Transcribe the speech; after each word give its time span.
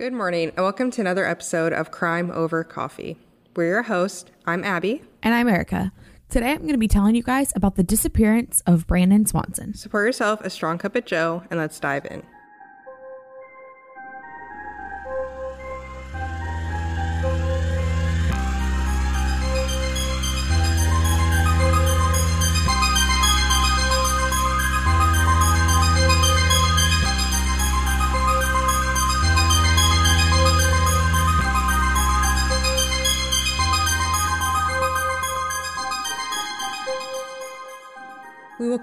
Good 0.00 0.12
morning, 0.12 0.50
and 0.50 0.58
welcome 0.58 0.92
to 0.92 1.00
another 1.00 1.26
episode 1.26 1.72
of 1.72 1.90
Crime 1.90 2.30
Over 2.30 2.62
Coffee. 2.62 3.18
We're 3.56 3.66
your 3.66 3.82
host. 3.82 4.30
I'm 4.46 4.62
Abby. 4.62 5.02
And 5.24 5.34
I'm 5.34 5.48
Erica. 5.48 5.90
Today 6.28 6.52
I'm 6.52 6.58
going 6.58 6.70
to 6.70 6.78
be 6.78 6.86
telling 6.86 7.16
you 7.16 7.24
guys 7.24 7.52
about 7.56 7.74
the 7.74 7.82
disappearance 7.82 8.62
of 8.64 8.86
Brandon 8.86 9.26
Swanson. 9.26 9.74
So 9.74 9.88
pour 9.88 10.06
yourself 10.06 10.40
a 10.42 10.50
strong 10.50 10.78
cup 10.78 10.94
of 10.94 11.04
Joe, 11.04 11.42
and 11.50 11.58
let's 11.58 11.80
dive 11.80 12.06
in. 12.06 12.22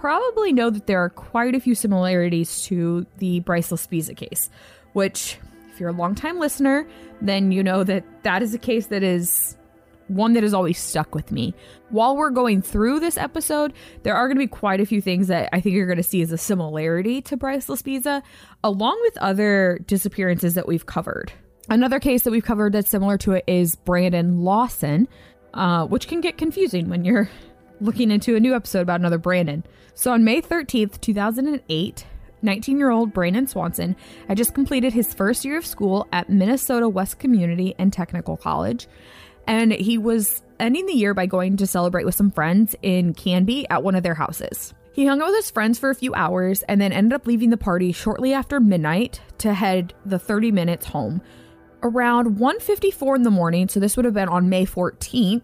probably 0.00 0.52
know 0.52 0.70
that 0.70 0.86
there 0.86 0.98
are 0.98 1.10
quite 1.10 1.54
a 1.54 1.60
few 1.60 1.74
similarities 1.74 2.62
to 2.62 3.06
the 3.18 3.40
Bryce 3.40 3.70
Laspisa 3.70 4.16
case, 4.16 4.48
which, 4.94 5.38
if 5.70 5.78
you're 5.78 5.90
a 5.90 5.92
longtime 5.92 6.38
listener, 6.38 6.86
then 7.20 7.52
you 7.52 7.62
know 7.62 7.84
that 7.84 8.04
that 8.22 8.42
is 8.42 8.54
a 8.54 8.58
case 8.58 8.86
that 8.86 9.02
is 9.02 9.56
one 10.08 10.32
that 10.32 10.42
has 10.42 10.54
always 10.54 10.78
stuck 10.78 11.14
with 11.14 11.30
me. 11.30 11.54
While 11.90 12.16
we're 12.16 12.30
going 12.30 12.62
through 12.62 13.00
this 13.00 13.18
episode, 13.18 13.74
there 14.02 14.16
are 14.16 14.26
going 14.26 14.36
to 14.36 14.42
be 14.42 14.48
quite 14.48 14.80
a 14.80 14.86
few 14.86 15.02
things 15.02 15.28
that 15.28 15.50
I 15.52 15.60
think 15.60 15.76
you're 15.76 15.86
going 15.86 15.98
to 15.98 16.02
see 16.02 16.22
as 16.22 16.32
a 16.32 16.38
similarity 16.38 17.20
to 17.22 17.36
Bryce 17.36 17.66
Laspisa, 17.66 18.22
along 18.64 18.98
with 19.02 19.18
other 19.18 19.80
disappearances 19.86 20.54
that 20.54 20.66
we've 20.66 20.86
covered. 20.86 21.30
Another 21.68 22.00
case 22.00 22.22
that 22.22 22.30
we've 22.30 22.42
covered 22.42 22.72
that's 22.72 22.88
similar 22.88 23.18
to 23.18 23.32
it 23.32 23.44
is 23.46 23.76
Brandon 23.76 24.40
Lawson, 24.40 25.08
uh, 25.52 25.86
which 25.86 26.08
can 26.08 26.22
get 26.22 26.38
confusing 26.38 26.88
when 26.88 27.04
you're 27.04 27.28
looking 27.82 28.10
into 28.10 28.34
a 28.34 28.40
new 28.40 28.54
episode 28.54 28.80
about 28.80 28.98
another 28.98 29.18
Brandon. 29.18 29.62
So 29.94 30.12
on 30.12 30.24
May 30.24 30.40
13th, 30.40 31.00
2008, 31.00 32.06
19 32.42 32.78
year 32.78 32.90
old 32.90 33.12
Brandon 33.12 33.46
Swanson 33.46 33.96
had 34.28 34.36
just 34.36 34.54
completed 34.54 34.92
his 34.92 35.12
first 35.12 35.44
year 35.44 35.58
of 35.58 35.66
school 35.66 36.08
at 36.12 36.30
Minnesota 36.30 36.88
West 36.88 37.18
Community 37.18 37.74
and 37.78 37.92
Technical 37.92 38.36
College. 38.36 38.86
And 39.46 39.72
he 39.72 39.98
was 39.98 40.42
ending 40.58 40.86
the 40.86 40.94
year 40.94 41.14
by 41.14 41.26
going 41.26 41.56
to 41.56 41.66
celebrate 41.66 42.04
with 42.04 42.14
some 42.14 42.30
friends 42.30 42.74
in 42.82 43.14
Canby 43.14 43.68
at 43.68 43.82
one 43.82 43.94
of 43.94 44.02
their 44.02 44.14
houses. 44.14 44.74
He 44.92 45.06
hung 45.06 45.20
out 45.20 45.28
with 45.28 45.36
his 45.36 45.50
friends 45.50 45.78
for 45.78 45.90
a 45.90 45.94
few 45.94 46.14
hours 46.14 46.62
and 46.64 46.80
then 46.80 46.92
ended 46.92 47.14
up 47.14 47.26
leaving 47.26 47.50
the 47.50 47.56
party 47.56 47.92
shortly 47.92 48.32
after 48.32 48.60
midnight 48.60 49.20
to 49.38 49.54
head 49.54 49.94
the 50.04 50.18
30 50.18 50.52
minutes 50.52 50.86
home. 50.86 51.22
Around 51.82 52.38
1:54 52.38 53.16
in 53.16 53.22
the 53.22 53.30
morning, 53.30 53.68
so 53.68 53.80
this 53.80 53.96
would 53.96 54.04
have 54.04 54.14
been 54.14 54.28
on 54.28 54.50
May 54.50 54.66
14th, 54.66 55.42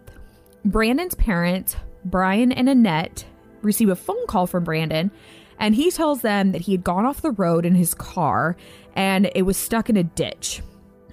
Brandon's 0.64 1.14
parents 1.14 1.76
Brian 2.04 2.52
and 2.52 2.68
Annette 2.68 3.24
receive 3.66 3.88
a 3.88 3.96
phone 3.96 4.26
call 4.26 4.46
from 4.46 4.64
Brandon, 4.64 5.10
and 5.58 5.74
he 5.74 5.90
tells 5.90 6.22
them 6.22 6.52
that 6.52 6.62
he 6.62 6.72
had 6.72 6.84
gone 6.84 7.04
off 7.04 7.22
the 7.22 7.30
road 7.30 7.66
in 7.66 7.74
his 7.74 7.94
car 7.94 8.56
and 8.94 9.30
it 9.34 9.42
was 9.42 9.56
stuck 9.56 9.90
in 9.90 9.96
a 9.96 10.02
ditch. 10.02 10.62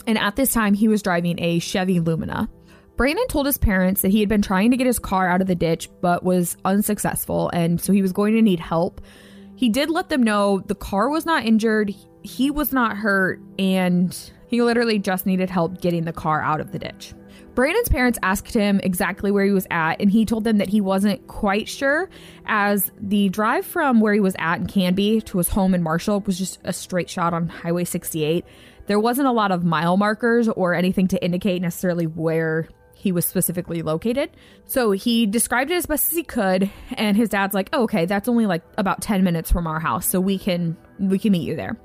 And 0.08 0.18
at 0.18 0.36
this 0.36 0.54
time, 0.54 0.74
he 0.74 0.88
was 0.88 1.02
driving 1.02 1.40
a 1.40 1.60
Chevy 1.60 2.00
Lumina. 2.00 2.50
Brandon 2.96 3.28
told 3.28 3.46
his 3.46 3.58
parents 3.58 4.02
that 4.02 4.12
he 4.12 4.20
had 4.20 4.30
been 4.30 4.42
trying 4.42 4.72
to 4.72 4.78
get 4.78 4.88
his 4.88 5.00
car 5.00 5.28
out 5.28 5.42
of 5.42 5.48
the 5.48 5.56
ditch 5.56 5.90
but 6.02 6.24
was 6.24 6.58
unsuccessful, 6.64 7.50
and 7.50 7.82
so 7.82 7.92
he 7.92 8.02
was 8.02 8.12
going 8.12 8.36
to 8.36 8.42
need 8.42 8.60
help. 8.60 9.02
He 9.56 9.70
did 9.70 9.90
let 9.90 10.10
them 10.10 10.24
know 10.24 10.60
the 10.68 10.76
car 10.76 11.10
was 11.10 11.26
not 11.26 11.46
injured, 11.46 11.94
he 12.22 12.52
was 12.52 12.72
not 12.72 12.98
hurt, 12.98 13.42
and 13.58 14.16
he 14.48 14.62
literally 14.62 15.00
just 15.00 15.26
needed 15.26 15.50
help 15.50 15.82
getting 15.82 16.06
the 16.06 16.14
car 16.14 16.42
out 16.42 16.62
of 16.62 16.72
the 16.72 16.80
ditch. 16.80 17.14
Brandon's 17.56 17.90
parents 17.90 18.18
asked 18.24 18.54
him 18.54 18.80
exactly 18.84 19.32
where 19.32 19.46
he 19.46 19.52
was 19.52 19.68
at, 19.70 20.02
and 20.02 20.10
he 20.10 20.26
told 20.26 20.44
them 20.44 20.58
that 20.58 20.70
he 20.70 20.82
wasn't 20.82 21.28
quite 21.28 21.70
sure, 21.70 22.10
as 22.46 22.92
the 23.00 23.30
drive 23.30 23.66
from 23.66 24.00
where 24.00 24.14
he 24.14 24.20
was 24.20 24.36
at 24.40 24.60
in 24.60 24.68
Canby 24.68 25.22
to 25.22 25.38
his 25.38 25.50
home 25.50 25.76
in 25.76 25.84
Marshall 25.84 26.22
was 26.22 26.38
just 26.38 26.60
a 26.64 26.74
straight 26.74 27.10
shot 27.10 27.34
on 27.34 27.48
Highway 27.48 27.84
68. 27.84 28.46
There 28.88 29.00
wasn't 29.00 29.28
a 29.28 29.32
lot 29.32 29.52
of 29.52 29.64
mile 29.64 29.98
markers 29.98 30.50
or 30.50 30.74
anything 30.74 31.08
to 31.10 31.24
indicate 31.24 31.62
necessarily 31.62 32.08
where 32.08 32.68
he 32.96 33.12
was 33.12 33.26
specifically 33.26 33.82
located. 33.82 34.30
So 34.66 34.92
he 34.92 35.26
described 35.26 35.72
it 35.72 35.76
as 35.76 35.86
best 35.86 36.12
as 36.12 36.18
he 36.18 36.24
could, 36.24 36.72
and 36.94 37.18
his 37.18 37.30
dad's 37.30 37.54
like, 37.54 37.70
oh, 37.74 37.84
"Okay, 37.84 38.06
that's 38.06 38.30
only 38.30 38.46
like 38.46 38.64
about 38.78 39.02
10 39.02 39.24
minutes 39.24 39.52
from 39.52 39.68
our 39.68 39.80
house, 39.80 40.08
so 40.08 40.20
we 40.20 40.38
can 40.38 40.78
we 41.00 41.20
can 41.20 41.34
meet 41.34 41.48
you 41.48 41.56
there." 41.56 41.78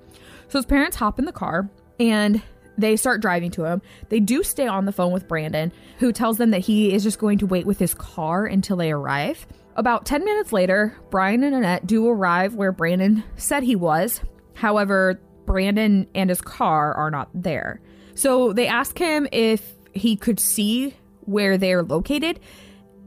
So 0.48 0.58
his 0.58 0.66
parents 0.66 0.97
hop 0.97 1.19
in 1.19 1.25
the 1.25 1.32
car 1.32 1.69
and 2.00 2.41
they 2.78 2.97
start 2.97 3.21
driving 3.21 3.50
to 3.50 3.65
him. 3.65 3.83
They 4.09 4.21
do 4.21 4.43
stay 4.43 4.66
on 4.66 4.87
the 4.87 4.93
phone 4.93 5.12
with 5.12 5.28
Brandon, 5.28 5.72
who 5.99 6.12
tells 6.12 6.39
them 6.39 6.53
that 6.53 6.61
he 6.61 6.94
is 6.94 7.03
just 7.03 7.19
going 7.19 7.39
to 7.39 7.47
wait 7.47 7.66
with 7.66 7.78
his 7.78 7.93
car 7.93 8.47
until 8.47 8.77
they 8.77 8.93
arrive. 8.93 9.47
About 9.77 10.06
10 10.06 10.25
minutes 10.25 10.53
later, 10.53 10.97
Brian 11.11 11.43
and 11.43 11.55
Annette 11.55 11.87
do 11.87 12.09
arrive 12.09 12.55
where 12.55 12.72
Brandon 12.72 13.22
said 13.37 13.62
he 13.62 13.77
was. 13.77 14.21
However, 14.55 15.21
Brandon 15.44 16.09
and 16.15 16.31
his 16.31 16.41
car 16.41 16.94
are 16.94 17.11
not 17.11 17.28
there. 17.34 17.81
So 18.15 18.53
they 18.53 18.67
ask 18.67 18.99
him 18.99 19.28
if 19.31 19.75
he 19.93 20.17
could 20.17 20.41
see 20.41 20.94
where 21.21 21.59
they're 21.59 21.83
located, 21.83 22.41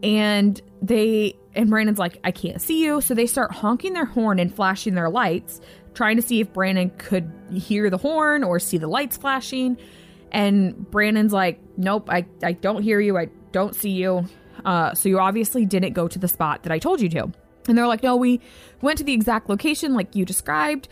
and 0.03 0.61
they 0.81 1.35
and 1.53 1.69
Brandon's 1.69 1.99
like, 1.99 2.17
I 2.23 2.31
can't 2.31 2.61
see 2.61 2.83
you. 2.83 3.01
So 3.01 3.13
they 3.13 3.27
start 3.27 3.51
honking 3.51 3.93
their 3.93 4.05
horn 4.05 4.39
and 4.39 4.53
flashing 4.53 4.95
their 4.95 5.09
lights 5.09 5.59
trying 5.93 6.15
to 6.15 6.21
see 6.21 6.39
if 6.39 6.53
Brandon 6.53 6.91
could 6.97 7.31
hear 7.51 7.89
the 7.89 7.97
horn 7.97 8.43
or 8.43 8.59
see 8.59 8.77
the 8.77 8.87
lights 8.87 9.17
flashing. 9.17 9.77
And 10.31 10.89
Brandon's 10.89 11.33
like, 11.33 11.59
Nope, 11.77 12.09
I, 12.09 12.25
I 12.43 12.53
don't 12.53 12.83
hear 12.83 12.99
you. 12.99 13.17
I 13.17 13.29
don't 13.51 13.75
see 13.75 13.91
you. 13.91 14.25
Uh, 14.63 14.93
so 14.93 15.09
you 15.09 15.19
obviously 15.19 15.65
didn't 15.65 15.93
go 15.93 16.07
to 16.07 16.19
the 16.19 16.27
spot 16.27 16.63
that 16.63 16.71
I 16.71 16.79
told 16.79 17.01
you 17.01 17.09
to. 17.09 17.31
And 17.67 17.77
they're 17.77 17.87
like, 17.87 18.03
No, 18.03 18.15
we 18.15 18.39
went 18.81 18.97
to 18.99 19.03
the 19.03 19.13
exact 19.13 19.49
location 19.49 19.93
like 19.93 20.15
you 20.15 20.25
described. 20.25 20.87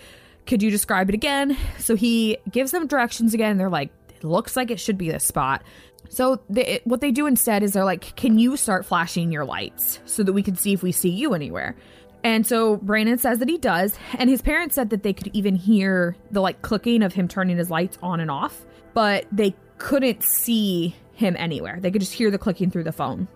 Could 0.45 0.63
you 0.63 0.71
describe 0.71 1.09
it 1.09 1.15
again? 1.15 1.57
So 1.77 1.95
he 1.95 2.37
gives 2.49 2.71
them 2.71 2.87
directions 2.87 3.33
again. 3.33 3.57
they're 3.57 3.69
like, 3.69 3.91
It 4.09 4.23
looks 4.23 4.55
like 4.55 4.71
it 4.71 4.79
should 4.79 4.97
be 4.97 5.09
this 5.09 5.23
spot. 5.23 5.63
So 6.09 6.41
they, 6.49 6.81
what 6.85 7.01
they 7.01 7.11
do 7.11 7.27
instead 7.27 7.61
is 7.61 7.73
they're 7.73 7.85
like, 7.85 8.15
Can 8.15 8.39
you 8.39 8.57
start 8.57 8.85
flashing 8.85 9.31
your 9.31 9.45
lights 9.45 9.99
so 10.05 10.23
that 10.23 10.33
we 10.33 10.43
can 10.43 10.55
see 10.55 10.73
if 10.73 10.83
we 10.83 10.91
see 10.91 11.09
you 11.09 11.33
anywhere? 11.33 11.75
And 12.23 12.45
so 12.45 12.77
Brandon 12.77 13.17
says 13.17 13.39
that 13.39 13.47
he 13.47 13.57
does, 13.57 13.97
and 14.17 14.29
his 14.29 14.41
parents 14.41 14.75
said 14.75 14.89
that 14.89 15.03
they 15.03 15.13
could 15.13 15.29
even 15.33 15.55
hear 15.55 16.15
the 16.31 16.41
like 16.41 16.61
clicking 16.61 17.01
of 17.01 17.13
him 17.13 17.27
turning 17.27 17.57
his 17.57 17.69
lights 17.69 17.97
on 18.03 18.19
and 18.19 18.29
off, 18.29 18.65
but 18.93 19.25
they 19.31 19.55
couldn't 19.77 20.23
see 20.23 20.95
him 21.13 21.35
anywhere. 21.37 21.79
They 21.79 21.91
could 21.91 22.01
just 22.01 22.13
hear 22.13 22.29
the 22.29 22.37
clicking 22.37 22.71
through 22.71 22.83
the 22.83 22.91
phone. 22.91 23.27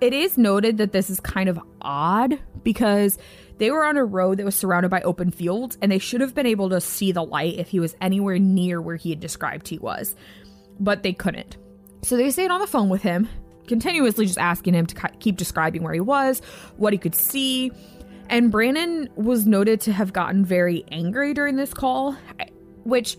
It 0.00 0.12
is 0.12 0.38
noted 0.38 0.78
that 0.78 0.92
this 0.92 1.10
is 1.10 1.18
kind 1.18 1.48
of 1.48 1.58
odd 1.82 2.38
because 2.62 3.18
they 3.58 3.72
were 3.72 3.84
on 3.84 3.96
a 3.96 4.04
road 4.04 4.38
that 4.38 4.44
was 4.44 4.54
surrounded 4.54 4.90
by 4.90 5.00
open 5.02 5.32
fields 5.32 5.76
and 5.82 5.90
they 5.90 5.98
should 5.98 6.20
have 6.20 6.34
been 6.34 6.46
able 6.46 6.70
to 6.70 6.80
see 6.80 7.10
the 7.10 7.24
light 7.24 7.58
if 7.58 7.68
he 7.68 7.80
was 7.80 7.96
anywhere 8.00 8.38
near 8.38 8.80
where 8.80 8.94
he 8.94 9.10
had 9.10 9.18
described 9.18 9.66
he 9.66 9.78
was, 9.78 10.14
but 10.78 11.02
they 11.02 11.12
couldn't. 11.12 11.56
So 12.02 12.16
they 12.16 12.30
stayed 12.30 12.52
on 12.52 12.60
the 12.60 12.68
phone 12.68 12.88
with 12.88 13.02
him, 13.02 13.28
continuously 13.66 14.26
just 14.26 14.38
asking 14.38 14.74
him 14.74 14.86
to 14.86 15.08
keep 15.18 15.36
describing 15.36 15.82
where 15.82 15.94
he 15.94 16.00
was, 16.00 16.40
what 16.76 16.92
he 16.92 16.98
could 16.98 17.16
see, 17.16 17.72
and 18.28 18.50
Brandon 18.50 19.08
was 19.16 19.46
noted 19.46 19.80
to 19.82 19.92
have 19.92 20.12
gotten 20.12 20.44
very 20.44 20.84
angry 20.90 21.34
during 21.34 21.56
this 21.56 21.72
call, 21.72 22.16
which 22.84 23.16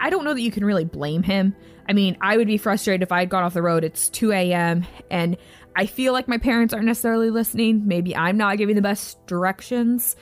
I 0.00 0.10
don't 0.10 0.24
know 0.24 0.34
that 0.34 0.40
you 0.40 0.50
can 0.50 0.64
really 0.64 0.84
blame 0.84 1.22
him. 1.22 1.54
I 1.88 1.92
mean, 1.92 2.16
I 2.20 2.36
would 2.36 2.46
be 2.46 2.58
frustrated 2.58 3.02
if 3.02 3.12
I 3.12 3.20
had 3.20 3.28
gone 3.28 3.44
off 3.44 3.54
the 3.54 3.62
road. 3.62 3.84
It's 3.84 4.08
2 4.10 4.32
a.m. 4.32 4.86
and 5.10 5.36
I 5.74 5.86
feel 5.86 6.12
like 6.12 6.28
my 6.28 6.38
parents 6.38 6.72
aren't 6.74 6.86
necessarily 6.86 7.30
listening. 7.30 7.86
Maybe 7.86 8.14
I'm 8.14 8.36
not 8.36 8.58
giving 8.58 8.76
the 8.76 8.82
best 8.82 9.24
directions, 9.26 10.16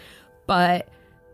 but 0.47 0.89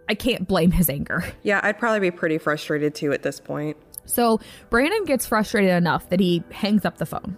I 0.08 0.14
can't 0.14 0.46
blame 0.46 0.70
his 0.70 0.88
anger. 0.88 1.24
Yeah, 1.42 1.60
I'd 1.62 1.78
probably 1.78 2.00
be 2.00 2.10
pretty 2.10 2.38
frustrated 2.38 2.94
too 2.94 3.12
at 3.12 3.22
this 3.22 3.40
point. 3.40 3.76
So 4.04 4.40
Brandon 4.70 5.04
gets 5.04 5.26
frustrated 5.26 5.70
enough 5.70 6.08
that 6.10 6.20
he 6.20 6.42
hangs 6.50 6.84
up 6.84 6.98
the 6.98 7.06
phone 7.06 7.36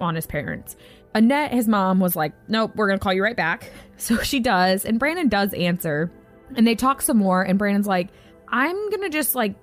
on 0.00 0.14
his 0.14 0.26
parents. 0.26 0.76
Annette, 1.14 1.52
his 1.52 1.68
mom, 1.68 2.00
was 2.00 2.16
like, 2.16 2.32
Nope, 2.48 2.72
we're 2.74 2.88
going 2.88 2.98
to 2.98 3.02
call 3.02 3.12
you 3.12 3.22
right 3.22 3.36
back. 3.36 3.70
So 3.96 4.18
she 4.18 4.40
does. 4.40 4.84
And 4.84 4.98
Brandon 4.98 5.28
does 5.28 5.54
answer. 5.54 6.10
And 6.56 6.66
they 6.66 6.74
talk 6.74 7.00
some 7.00 7.16
more. 7.16 7.42
And 7.42 7.56
Brandon's 7.60 7.86
like, 7.86 8.08
I'm 8.48 8.74
going 8.90 9.02
to 9.02 9.08
just 9.08 9.36
like 9.36 9.54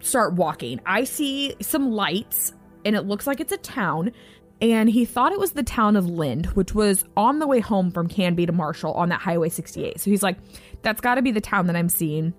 start 0.00 0.34
walking. 0.34 0.80
I 0.86 1.02
see 1.02 1.56
some 1.60 1.90
lights 1.90 2.52
and 2.84 2.96
it 2.96 3.02
looks 3.02 3.26
like 3.26 3.40
it's 3.40 3.52
a 3.52 3.58
town. 3.58 4.12
And 4.60 4.88
he 4.88 5.04
thought 5.04 5.32
it 5.32 5.40
was 5.40 5.52
the 5.52 5.64
town 5.64 5.96
of 5.96 6.06
Lynd, 6.06 6.46
which 6.54 6.74
was 6.74 7.04
on 7.16 7.40
the 7.40 7.48
way 7.48 7.58
home 7.58 7.90
from 7.90 8.06
Canby 8.06 8.46
to 8.46 8.52
Marshall 8.52 8.92
on 8.92 9.08
that 9.08 9.20
Highway 9.20 9.48
68. 9.48 10.00
So 10.00 10.10
he's 10.10 10.22
like, 10.22 10.38
that's 10.82 11.00
got 11.00 11.16
to 11.16 11.22
be 11.22 11.32
the 11.32 11.40
town 11.40 11.66
that 11.66 11.74
I'm 11.74 11.88
seeing. 11.88 12.32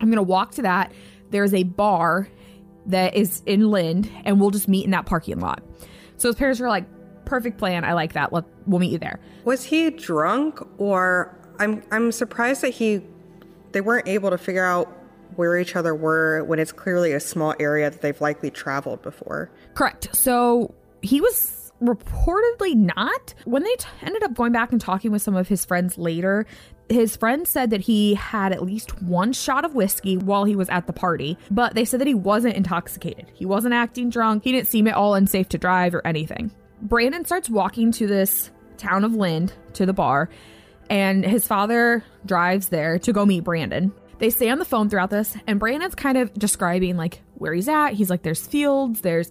I'm 0.00 0.08
going 0.08 0.16
to 0.16 0.22
walk 0.22 0.52
to 0.52 0.62
that. 0.62 0.92
There's 1.30 1.52
a 1.52 1.64
bar 1.64 2.28
that 2.86 3.14
is 3.14 3.42
in 3.44 3.70
Lynd, 3.70 4.10
and 4.24 4.40
we'll 4.40 4.50
just 4.50 4.68
meet 4.68 4.86
in 4.86 4.92
that 4.92 5.04
parking 5.04 5.38
lot. 5.40 5.62
So 6.16 6.28
his 6.28 6.36
parents 6.36 6.60
were 6.60 6.68
like, 6.68 6.86
perfect 7.26 7.58
plan. 7.58 7.84
I 7.84 7.92
like 7.92 8.14
that. 8.14 8.32
Let, 8.32 8.44
we'll 8.66 8.80
meet 8.80 8.92
you 8.92 8.98
there. 8.98 9.20
Was 9.44 9.64
he 9.64 9.90
drunk 9.90 10.60
or 10.78 11.36
I'm 11.58 11.82
I'm 11.90 12.12
surprised 12.12 12.62
that 12.62 12.70
he 12.70 13.02
they 13.72 13.80
weren't 13.82 14.08
able 14.08 14.30
to 14.30 14.38
figure 14.38 14.64
out 14.64 14.88
where 15.34 15.58
each 15.58 15.76
other 15.76 15.94
were 15.94 16.42
when 16.44 16.58
it's 16.58 16.72
clearly 16.72 17.12
a 17.12 17.20
small 17.20 17.54
area 17.60 17.90
that 17.90 18.00
they've 18.00 18.20
likely 18.20 18.50
traveled 18.50 19.02
before. 19.02 19.50
Correct. 19.74 20.14
So 20.16 20.74
he 21.02 21.20
was 21.20 21.72
reportedly 21.82 22.74
not. 22.74 23.34
When 23.44 23.62
they 23.62 23.74
t- 23.76 23.86
ended 24.02 24.22
up 24.22 24.34
going 24.34 24.52
back 24.52 24.72
and 24.72 24.80
talking 24.80 25.12
with 25.12 25.20
some 25.20 25.36
of 25.36 25.48
his 25.48 25.64
friends 25.64 25.98
later, 25.98 26.46
his 26.88 27.16
friend 27.16 27.46
said 27.46 27.70
that 27.70 27.82
he 27.82 28.14
had 28.14 28.52
at 28.52 28.62
least 28.62 29.02
one 29.02 29.32
shot 29.32 29.64
of 29.64 29.74
whiskey 29.74 30.16
while 30.16 30.44
he 30.44 30.56
was 30.56 30.68
at 30.68 30.86
the 30.86 30.92
party, 30.92 31.36
but 31.50 31.74
they 31.74 31.84
said 31.84 32.00
that 32.00 32.06
he 32.06 32.14
wasn't 32.14 32.54
intoxicated. 32.54 33.30
He 33.34 33.44
wasn't 33.44 33.74
acting 33.74 34.08
drunk. 34.08 34.44
He 34.44 34.52
didn't 34.52 34.68
seem 34.68 34.86
at 34.86 34.94
all 34.94 35.14
unsafe 35.14 35.48
to 35.50 35.58
drive 35.58 35.94
or 35.94 36.06
anything. 36.06 36.50
Brandon 36.82 37.24
starts 37.24 37.48
walking 37.48 37.92
to 37.92 38.06
this 38.06 38.50
town 38.76 39.04
of 39.04 39.14
Lynd 39.14 39.52
to 39.74 39.86
the 39.86 39.92
bar, 39.92 40.28
and 40.90 41.24
his 41.24 41.46
father 41.46 42.04
drives 42.24 42.68
there 42.68 42.98
to 43.00 43.12
go 43.12 43.24
meet 43.26 43.44
Brandon. 43.44 43.92
They 44.18 44.30
stay 44.30 44.48
on 44.48 44.58
the 44.58 44.64
phone 44.64 44.88
throughout 44.88 45.10
this, 45.10 45.36
and 45.46 45.58
Brandon's 45.60 45.94
kind 45.94 46.16
of 46.16 46.32
describing 46.34 46.96
like 46.96 47.22
where 47.34 47.52
he's 47.52 47.68
at. 47.68 47.90
He's 47.90 48.10
like, 48.10 48.22
there's 48.22 48.46
fields, 48.46 49.00
there's 49.02 49.30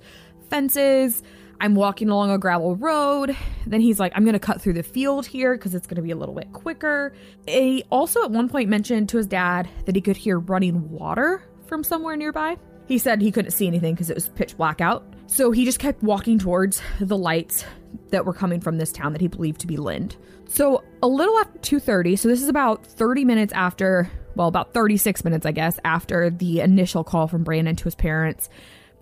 fences. 0.50 1.24
I'm 1.60 1.74
walking 1.74 2.10
along 2.10 2.32
a 2.32 2.38
gravel 2.38 2.76
road. 2.76 3.36
Then 3.66 3.80
he's 3.80 4.00
like, 4.00 4.12
I'm 4.16 4.26
going 4.26 4.34
to 4.34 4.40
cut 4.40 4.62
through 4.62 4.74
the 4.74 4.84
field 4.84 5.26
here 5.26 5.56
because 5.56 5.74
it's 5.74 5.88
going 5.88 5.96
to 5.96 6.02
be 6.02 6.12
a 6.12 6.16
little 6.16 6.36
bit 6.36 6.52
quicker. 6.52 7.14
He 7.48 7.84
also 7.90 8.24
at 8.24 8.32
one 8.32 8.50
point 8.50 8.70
mentioned 8.70 9.10
to 9.10 9.18
his 9.18 9.26
dad 9.26 9.70
that 9.86 9.96
he 9.96 10.02
could 10.02 10.18
hear 10.18 10.38
running 10.38 10.92
water 10.92 11.42
from 11.68 11.84
somewhere 11.84 12.18
nearby. 12.18 12.58
He 12.88 12.98
said 12.98 13.22
he 13.22 13.32
couldn't 13.32 13.52
see 13.52 13.68
anything 13.68 13.94
because 13.94 14.10
it 14.10 14.16
was 14.16 14.28
pitch 14.28 14.58
black 14.58 14.82
out. 14.82 15.15
So 15.28 15.52
he 15.52 15.66
just 15.66 15.80
kept 15.80 16.02
walking 16.04 16.40
towards 16.40 16.82
the 17.00 17.18
lights 17.18 17.66
that 18.10 18.26
were 18.26 18.34
coming 18.34 18.60
from 18.62 18.78
this 18.78 18.92
town 18.92 19.12
that 19.14 19.22
he 19.22 19.28
believed 19.28 19.62
to 19.62 19.68
be 19.68 19.78
Lynd. 19.78 20.16
So 20.48 20.84
a 21.02 21.08
little 21.08 21.38
after 21.40 21.60
2:30, 21.60 22.16
so 22.18 22.28
this 22.28 22.42
is 22.42 22.48
about 22.48 22.86
30 22.86 23.26
minutes 23.26 23.52
after, 23.54 24.10
well, 24.36 24.48
about 24.48 24.74
36 24.74 25.24
minutes 25.24 25.46
I 25.46 25.52
guess 25.52 25.80
after 25.84 26.30
the 26.30 26.62
initial 26.62 27.04
call 27.04 27.28
from 27.28 27.44
Brandon 27.44 27.76
to 27.76 27.84
his 27.86 27.96
parents. 27.96 28.50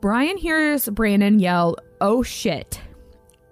Brian 0.02 0.38
hears 0.38 0.88
Brandon 0.90 1.40
yell, 1.40 1.78
"Oh 2.02 2.24
shit." 2.24 2.82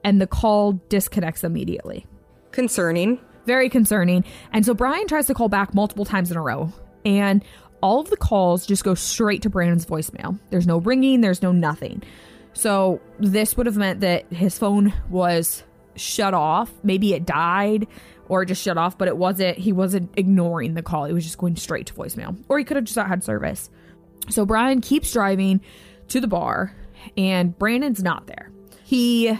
And 0.03 0.19
the 0.19 0.27
call 0.27 0.73
disconnects 0.89 1.43
immediately. 1.43 2.05
Concerning. 2.51 3.19
Very 3.45 3.69
concerning. 3.69 4.23
And 4.51 4.65
so 4.65 4.73
Brian 4.73 5.07
tries 5.07 5.27
to 5.27 5.33
call 5.33 5.49
back 5.49 5.73
multiple 5.73 6.05
times 6.05 6.31
in 6.31 6.37
a 6.37 6.41
row. 6.41 6.71
And 7.05 7.43
all 7.81 7.99
of 7.99 8.09
the 8.09 8.17
calls 8.17 8.65
just 8.65 8.83
go 8.83 8.93
straight 8.93 9.41
to 9.43 9.49
Brandon's 9.49 9.85
voicemail. 9.85 10.39
There's 10.49 10.67
no 10.67 10.77
ringing, 10.77 11.21
there's 11.21 11.41
no 11.41 11.51
nothing. 11.51 12.03
So 12.53 13.01
this 13.19 13.55
would 13.57 13.65
have 13.65 13.77
meant 13.77 14.01
that 14.01 14.31
his 14.31 14.57
phone 14.57 14.93
was 15.09 15.63
shut 15.95 16.33
off. 16.33 16.71
Maybe 16.83 17.13
it 17.13 17.25
died 17.25 17.87
or 18.27 18.45
just 18.45 18.61
shut 18.61 18.77
off, 18.77 18.97
but 18.97 19.07
it 19.07 19.17
wasn't, 19.17 19.57
he 19.57 19.71
wasn't 19.71 20.11
ignoring 20.17 20.73
the 20.73 20.81
call. 20.81 21.05
It 21.05 21.13
was 21.13 21.23
just 21.23 21.37
going 21.37 21.55
straight 21.55 21.87
to 21.87 21.93
voicemail. 21.93 22.37
Or 22.49 22.57
he 22.57 22.65
could 22.65 22.77
have 22.77 22.85
just 22.85 22.97
not 22.97 23.07
had 23.07 23.23
service. 23.23 23.69
So 24.29 24.45
Brian 24.45 24.81
keeps 24.81 25.11
driving 25.11 25.61
to 26.09 26.21
the 26.21 26.27
bar 26.27 26.75
and 27.17 27.57
Brandon's 27.57 28.03
not 28.03 28.27
there. 28.27 28.51
He 28.83 29.37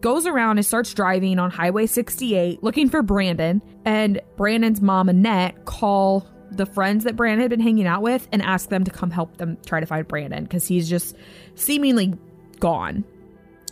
goes 0.00 0.26
around 0.26 0.58
and 0.58 0.66
starts 0.66 0.94
driving 0.94 1.38
on 1.38 1.50
Highway 1.50 1.86
68 1.86 2.62
looking 2.62 2.88
for 2.88 3.02
Brandon, 3.02 3.60
and 3.84 4.20
Brandon's 4.36 4.80
mom, 4.80 5.08
Annette, 5.08 5.64
call 5.64 6.26
the 6.50 6.66
friends 6.66 7.04
that 7.04 7.16
Brandon 7.16 7.40
had 7.40 7.50
been 7.50 7.60
hanging 7.60 7.86
out 7.86 8.02
with 8.02 8.26
and 8.32 8.40
ask 8.40 8.68
them 8.68 8.84
to 8.84 8.90
come 8.90 9.10
help 9.10 9.36
them 9.36 9.58
try 9.66 9.80
to 9.80 9.86
find 9.86 10.06
Brandon 10.06 10.44
because 10.44 10.66
he's 10.66 10.88
just 10.88 11.16
seemingly 11.54 12.14
gone. 12.60 13.04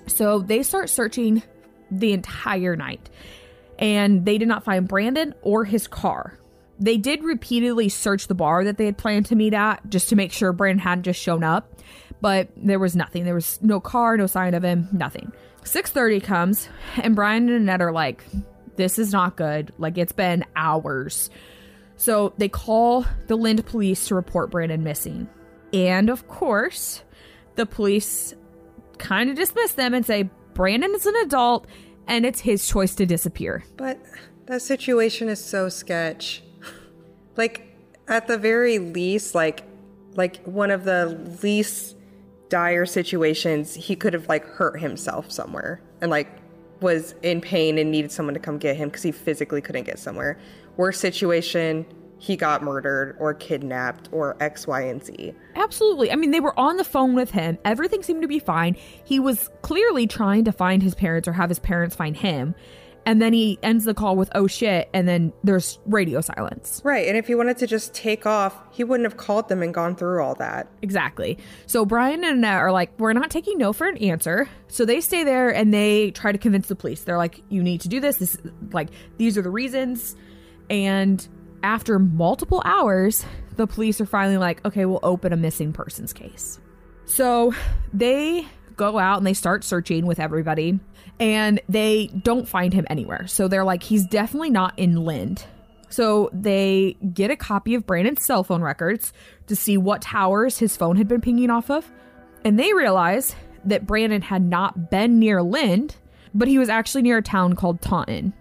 So 0.07 0.41
they 0.41 0.63
start 0.63 0.91
searching 0.91 1.43
the 1.91 2.13
entire 2.13 2.77
night 2.77 3.11
and 3.79 4.25
they 4.25 4.39
did 4.39 4.49
not 4.49 4.65
find 4.65 4.87
Brandon 4.87 5.35
or 5.43 5.65
his 5.65 5.87
car. 5.87 6.39
They 6.79 6.97
did 6.97 7.23
repeatedly 7.23 7.89
search 7.89 8.27
the 8.27 8.35
bar 8.35 8.65
that 8.65 8.79
they 8.79 8.87
had 8.87 8.99
planned 8.99 9.27
to 9.27 9.37
meet 9.37 9.55
at 9.55 9.89
just 9.89 10.09
to 10.09 10.17
make 10.17 10.33
sure 10.33 10.53
Brandon 10.53 10.81
hadn't 10.81 11.05
just 11.05 11.21
shown 11.21 11.45
up, 11.45 11.73
but 12.21 12.49
there 12.57 12.79
was 12.79 12.97
nothing. 12.97 13.25
There 13.25 13.35
was 13.35 13.61
no 13.63 13.81
car, 13.81 14.17
no 14.17 14.27
sign 14.27 14.55
of 14.55 14.65
him, 14.65 14.89
nothing. 14.93 15.33
6:30 15.63 16.23
comes 16.23 16.69
and 16.97 17.17
Brian 17.17 17.49
and 17.49 17.63
Annette 17.63 17.81
are 17.81 17.93
like 17.93 18.25
this 18.77 18.99
is 18.99 19.13
not 19.13 19.37
good. 19.37 19.73
Like 19.79 19.99
it's 19.99 20.13
been 20.13 20.45
hours. 20.57 21.31
So 21.97 22.35
they 22.39 22.49
call 22.49 23.07
the 23.29 23.37
Lynd 23.37 23.65
police 23.67 24.09
to 24.09 24.15
report 24.15 24.51
Brandon 24.51 24.83
missing. 24.83 25.29
And 25.73 26.11
of 26.11 26.27
course, 26.29 27.03
the 27.55 27.67
police 27.67 28.35
kind 28.99 29.31
of 29.31 29.37
dismiss 29.37 29.73
them 29.73 29.95
and 29.95 30.05
say 30.05 30.29
Brandon 30.55 30.95
is 30.95 31.07
an 31.07 31.17
adult 31.25 31.67
and 32.07 32.25
it's 32.27 32.41
his 32.41 32.67
choice 32.67 32.95
to 32.97 33.07
disappear. 33.07 33.65
But 33.77 34.01
that 34.47 34.63
situation 34.63 35.29
is 35.29 35.43
so 35.43 35.69
sketch. 35.69 36.43
like 37.37 37.75
at 38.09 38.27
the 38.27 38.39
very 38.39 38.79
least 38.79 39.35
like 39.35 39.63
like 40.15 40.43
one 40.45 40.71
of 40.71 40.85
the 40.85 41.07
least 41.43 41.97
dire 42.49 42.87
situations 42.87 43.75
he 43.75 43.97
could 43.97 44.13
have 44.13 44.29
like 44.29 44.45
hurt 44.45 44.81
himself 44.81 45.31
somewhere 45.31 45.81
and 46.01 46.11
like 46.11 46.29
was 46.81 47.15
in 47.23 47.41
pain 47.41 47.79
and 47.79 47.91
needed 47.91 48.13
someone 48.13 48.35
to 48.35 48.41
come 48.41 48.59
get 48.59 48.77
him 48.77 48.89
because 48.89 49.03
he 49.03 49.11
physically 49.11 49.61
couldn't 49.61 49.85
get 49.85 49.99
somewhere 49.99 50.39
worst 50.77 51.01
situation 51.01 51.87
he 52.19 52.37
got 52.37 52.63
murdered 52.63 53.17
or 53.19 53.35
kidnapped 53.35 54.09
or 54.13 54.37
X, 54.41 54.67
Y, 54.67 54.81
and 54.83 55.05
Z. 55.05 55.35
Absolutely. 55.57 56.11
I 56.11 56.17
mean, 56.17 56.31
they 56.31 56.41
were 56.41 56.59
on 56.59 56.77
the 56.77 56.85
phone 56.85 57.15
with 57.15 57.31
him. 57.31 57.59
Everything 57.65 58.03
seemed 58.03 58.23
to 58.23 58.29
be 58.29 58.39
fine. 58.39 58.77
He 59.05 59.21
was 59.21 59.51
clearly 59.63 60.07
trying 60.07 60.45
to 60.45 60.53
find 60.53 60.83
his 60.83 60.95
parents 60.95 61.29
or 61.29 61.33
have 61.33 61.49
his 61.49 61.59
parents 61.59 61.95
find 61.95 62.17
him. 62.17 62.55
And 63.07 63.21
then 63.21 63.35
he 63.35 63.59
ends 63.63 63.85
the 63.85 63.93
call 63.93 64.17
with, 64.17 64.31
oh 64.35 64.47
shit. 64.47 64.89
And 64.95 65.07
then 65.07 65.35
there's 65.43 65.79
radio 65.85 66.23
silence. 66.23 66.81
Right. 66.85 67.07
And 67.07 67.19
if 67.19 67.27
he 67.27 67.35
wanted 67.35 67.59
to 67.59 67.67
just 67.67 67.93
take 67.93 68.25
off, 68.25 68.59
he 68.71 68.83
wouldn't 68.83 69.05
have 69.05 69.19
called 69.19 69.51
them 69.51 69.63
and 69.63 69.75
gone 69.75 69.95
through 69.95 70.23
all 70.23 70.35
that. 70.37 70.69
Exactly. 70.81 71.37
So 71.67 71.85
Brian 71.85 72.25
and 72.25 72.39
Annette 72.39 72.61
are 72.61 72.73
like, 72.73 72.99
we're 72.99 73.13
not 73.13 73.31
taking 73.31 73.59
no 73.59 73.75
for 73.75 73.87
an 73.87 73.99
answer. 73.99 74.49
So 74.69 74.87
they 74.87 75.03
stay 75.03 75.23
there 75.23 75.55
and 75.55 75.75
they 75.75 76.13
try 76.13 76.33
to 76.33 76.39
convince 76.39 76.69
the 76.69 76.77
police. 76.77 77.03
They're 77.03 77.19
like, 77.19 77.43
you 77.51 77.63
need 77.63 77.83
to 77.83 77.89
do 77.89 78.01
this. 78.01 78.17
This, 78.17 78.39
like, 78.73 78.89
these 79.19 79.37
are 79.37 79.43
the 79.43 79.51
reasons. 79.51 80.17
And 80.71 81.29
after 81.65 81.99
multiple 81.99 82.63
hours, 82.65 83.25
the 83.57 83.67
police 83.67 84.01
are 84.01 84.07
finally 84.07 84.37
like, 84.37 84.65
okay, 84.65 84.85
we'll 84.85 85.01
open 85.03 85.33
a 85.33 85.37
missing 85.37 85.73
persons 85.73 86.13
case. 86.13 86.61
So 87.07 87.55
they 87.93 88.47
go 88.77 88.99
out 88.99 89.19
and 89.19 89.27
they 89.27 89.35
start 89.35 89.65
searching 89.65 90.07
with 90.07 90.21
everybody 90.21 90.79
and 91.19 91.61
they 91.69 92.09
don't 92.09 92.49
find 92.49 92.73
him 92.73 92.87
anywhere. 92.91 93.27
So 93.27 93.49
they're 93.49 93.65
like, 93.65 93.83
he's 93.83 94.07
definitely 94.07 94.51
not 94.51 94.79
in 94.79 95.05
Lynd. 95.05 95.45
So 95.89 96.29
they 96.33 96.97
get 97.13 97.31
a 97.31 97.37
copy 97.37 97.75
of 97.75 97.87
Brandon's 97.87 98.25
cell 98.25 98.43
phone 98.43 98.63
records 98.63 99.13
to 99.47 99.57
see 99.57 99.77
what 99.77 100.03
towers 100.03 100.59
his 100.59 100.77
phone 100.77 100.97
had 100.97 101.09
been 101.09 101.21
pinging 101.21 101.51
off 101.51 101.71
of. 101.71 101.91
And 102.45 102.59
they 102.59 102.73
realize 102.75 103.35
that 103.65 103.87
Brandon 103.87 104.21
had 104.23 104.43
not 104.43 104.91
been 104.91 105.19
near 105.19 105.41
Lynd, 105.41 105.97
but 106.35 106.49
he 106.49 106.59
was 106.59 106.69
actually 106.69 107.03
near 107.03 107.19
a 107.19 107.23
town 107.23 107.55
called 107.55 107.81
Taunton, 107.81 108.35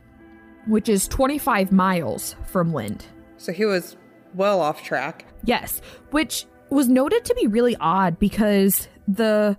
which 0.65 0.89
is 0.89 1.07
25 1.07 1.71
miles 1.71 2.35
from 2.47 2.73
Lynd. 2.73 3.05
So 3.43 3.51
he 3.51 3.65
was 3.65 3.97
well 4.33 4.61
off 4.61 4.83
track. 4.83 5.25
Yes, 5.43 5.81
which 6.11 6.45
was 6.69 6.87
noted 6.87 7.25
to 7.25 7.35
be 7.35 7.45
really 7.45 7.75
odd 7.75 8.17
because 8.17 8.87
the 9.05 9.57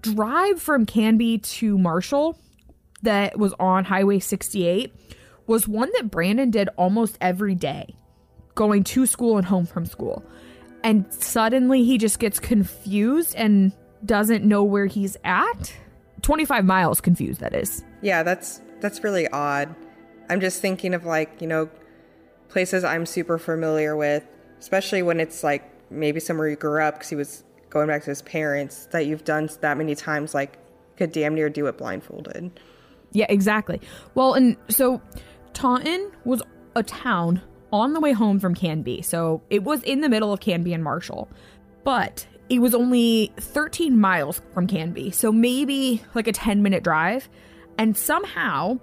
drive 0.00 0.62
from 0.62 0.86
Canby 0.86 1.36
to 1.36 1.76
Marshall 1.76 2.38
that 3.02 3.38
was 3.38 3.52
on 3.60 3.84
Highway 3.84 4.18
68 4.18 4.94
was 5.46 5.68
one 5.68 5.90
that 5.96 6.10
Brandon 6.10 6.50
did 6.50 6.70
almost 6.78 7.18
every 7.20 7.54
day, 7.54 7.94
going 8.54 8.82
to 8.84 9.04
school 9.04 9.36
and 9.36 9.44
home 9.44 9.66
from 9.66 9.84
school. 9.84 10.24
And 10.82 11.04
suddenly 11.12 11.84
he 11.84 11.98
just 11.98 12.20
gets 12.20 12.40
confused 12.40 13.34
and 13.36 13.72
doesn't 14.06 14.42
know 14.42 14.64
where 14.64 14.86
he's 14.86 15.18
at. 15.24 15.74
25 16.22 16.64
miles 16.64 17.02
confused 17.02 17.40
that 17.40 17.54
is. 17.54 17.84
Yeah, 18.00 18.22
that's 18.22 18.62
that's 18.80 19.04
really 19.04 19.28
odd. 19.28 19.74
I'm 20.30 20.40
just 20.40 20.62
thinking 20.62 20.94
of 20.94 21.04
like, 21.04 21.42
you 21.42 21.46
know, 21.46 21.68
places 22.48 22.84
I'm 22.84 23.06
super 23.06 23.38
familiar 23.38 23.96
with, 23.96 24.24
especially 24.58 25.02
when 25.02 25.20
it's 25.20 25.42
like 25.42 25.64
maybe 25.90 26.20
somewhere 26.20 26.48
you 26.48 26.56
grew 26.56 26.82
up 26.82 26.94
because 26.94 27.08
he 27.08 27.16
was 27.16 27.44
going 27.70 27.88
back 27.88 28.02
to 28.04 28.10
his 28.10 28.22
parents 28.22 28.86
that 28.86 29.06
you've 29.06 29.24
done 29.24 29.48
that 29.60 29.76
many 29.76 29.94
times, 29.94 30.34
like 30.34 30.58
could 30.96 31.12
damn 31.12 31.34
near 31.34 31.48
do 31.48 31.66
it 31.66 31.78
blindfolded. 31.78 32.58
Yeah, 33.12 33.26
exactly. 33.28 33.80
Well, 34.14 34.34
and 34.34 34.56
so 34.68 35.00
Taunton 35.52 36.10
was 36.24 36.42
a 36.74 36.82
town 36.82 37.40
on 37.72 37.92
the 37.92 38.00
way 38.00 38.12
home 38.12 38.38
from 38.38 38.54
Canby. 38.54 39.02
So 39.02 39.42
it 39.50 39.64
was 39.64 39.82
in 39.82 40.00
the 40.00 40.08
middle 40.08 40.32
of 40.32 40.40
Canby 40.40 40.72
and 40.72 40.82
Marshall. 40.82 41.28
But 41.84 42.26
it 42.48 42.60
was 42.60 42.74
only 42.74 43.32
13 43.38 43.98
miles 43.98 44.40
from 44.54 44.66
Canby, 44.66 45.10
so 45.10 45.30
maybe 45.30 46.02
like 46.14 46.26
a 46.26 46.32
10 46.32 46.62
minute 46.62 46.82
drive. 46.82 47.28
And 47.76 47.96
somehow, 47.96 48.78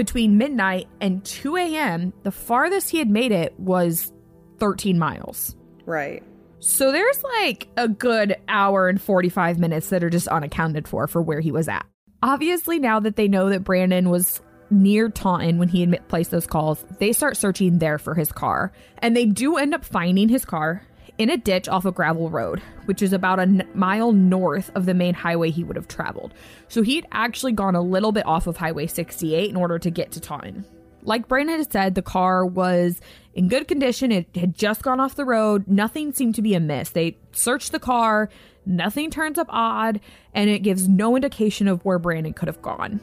between 0.00 0.38
midnight 0.38 0.88
and 1.02 1.22
2 1.26 1.58
a.m., 1.58 2.14
the 2.22 2.30
farthest 2.30 2.88
he 2.88 2.96
had 2.96 3.10
made 3.10 3.32
it 3.32 3.52
was 3.60 4.10
13 4.56 4.98
miles. 4.98 5.54
Right. 5.84 6.22
So 6.58 6.90
there's 6.90 7.22
like 7.22 7.68
a 7.76 7.86
good 7.86 8.34
hour 8.48 8.88
and 8.88 8.98
45 8.98 9.58
minutes 9.58 9.90
that 9.90 10.02
are 10.02 10.08
just 10.08 10.26
unaccounted 10.28 10.88
for 10.88 11.06
for 11.06 11.20
where 11.20 11.40
he 11.40 11.52
was 11.52 11.68
at. 11.68 11.84
Obviously, 12.22 12.78
now 12.78 12.98
that 13.00 13.16
they 13.16 13.28
know 13.28 13.50
that 13.50 13.62
Brandon 13.62 14.08
was 14.08 14.40
near 14.70 15.10
Taunton 15.10 15.58
when 15.58 15.68
he 15.68 15.82
had 15.82 16.08
placed 16.08 16.30
those 16.30 16.46
calls, 16.46 16.82
they 16.98 17.12
start 17.12 17.36
searching 17.36 17.78
there 17.78 17.98
for 17.98 18.14
his 18.14 18.32
car. 18.32 18.72
And 19.00 19.14
they 19.14 19.26
do 19.26 19.58
end 19.58 19.74
up 19.74 19.84
finding 19.84 20.30
his 20.30 20.46
car 20.46 20.82
in 21.20 21.28
a 21.28 21.36
ditch 21.36 21.68
off 21.68 21.84
a 21.84 21.92
gravel 21.92 22.30
road, 22.30 22.62
which 22.86 23.02
is 23.02 23.12
about 23.12 23.38
a 23.38 23.42
n- 23.42 23.68
mile 23.74 24.10
north 24.10 24.70
of 24.74 24.86
the 24.86 24.94
main 24.94 25.12
highway 25.12 25.50
he 25.50 25.62
would 25.62 25.76
have 25.76 25.86
traveled. 25.86 26.32
So 26.68 26.80
he'd 26.80 27.06
actually 27.12 27.52
gone 27.52 27.74
a 27.74 27.82
little 27.82 28.10
bit 28.10 28.24
off 28.24 28.46
of 28.46 28.56
Highway 28.56 28.86
68 28.86 29.50
in 29.50 29.54
order 29.54 29.78
to 29.78 29.90
get 29.90 30.12
to 30.12 30.20
Taunton. 30.20 30.64
Like 31.02 31.28
Brandon 31.28 31.58
had 31.58 31.70
said, 31.70 31.94
the 31.94 32.00
car 32.00 32.46
was 32.46 33.02
in 33.34 33.48
good 33.48 33.68
condition. 33.68 34.10
It 34.10 34.34
had 34.34 34.56
just 34.56 34.82
gone 34.82 34.98
off 34.98 35.14
the 35.14 35.26
road. 35.26 35.68
Nothing 35.68 36.14
seemed 36.14 36.36
to 36.36 36.42
be 36.42 36.54
amiss. 36.54 36.88
They 36.88 37.18
searched 37.32 37.72
the 37.72 37.78
car, 37.78 38.30
nothing 38.64 39.10
turns 39.10 39.38
up 39.38 39.48
odd, 39.50 40.00
and 40.32 40.48
it 40.48 40.60
gives 40.60 40.88
no 40.88 41.16
indication 41.16 41.68
of 41.68 41.84
where 41.84 41.98
Brandon 41.98 42.32
could 42.32 42.48
have 42.48 42.62
gone. 42.62 42.98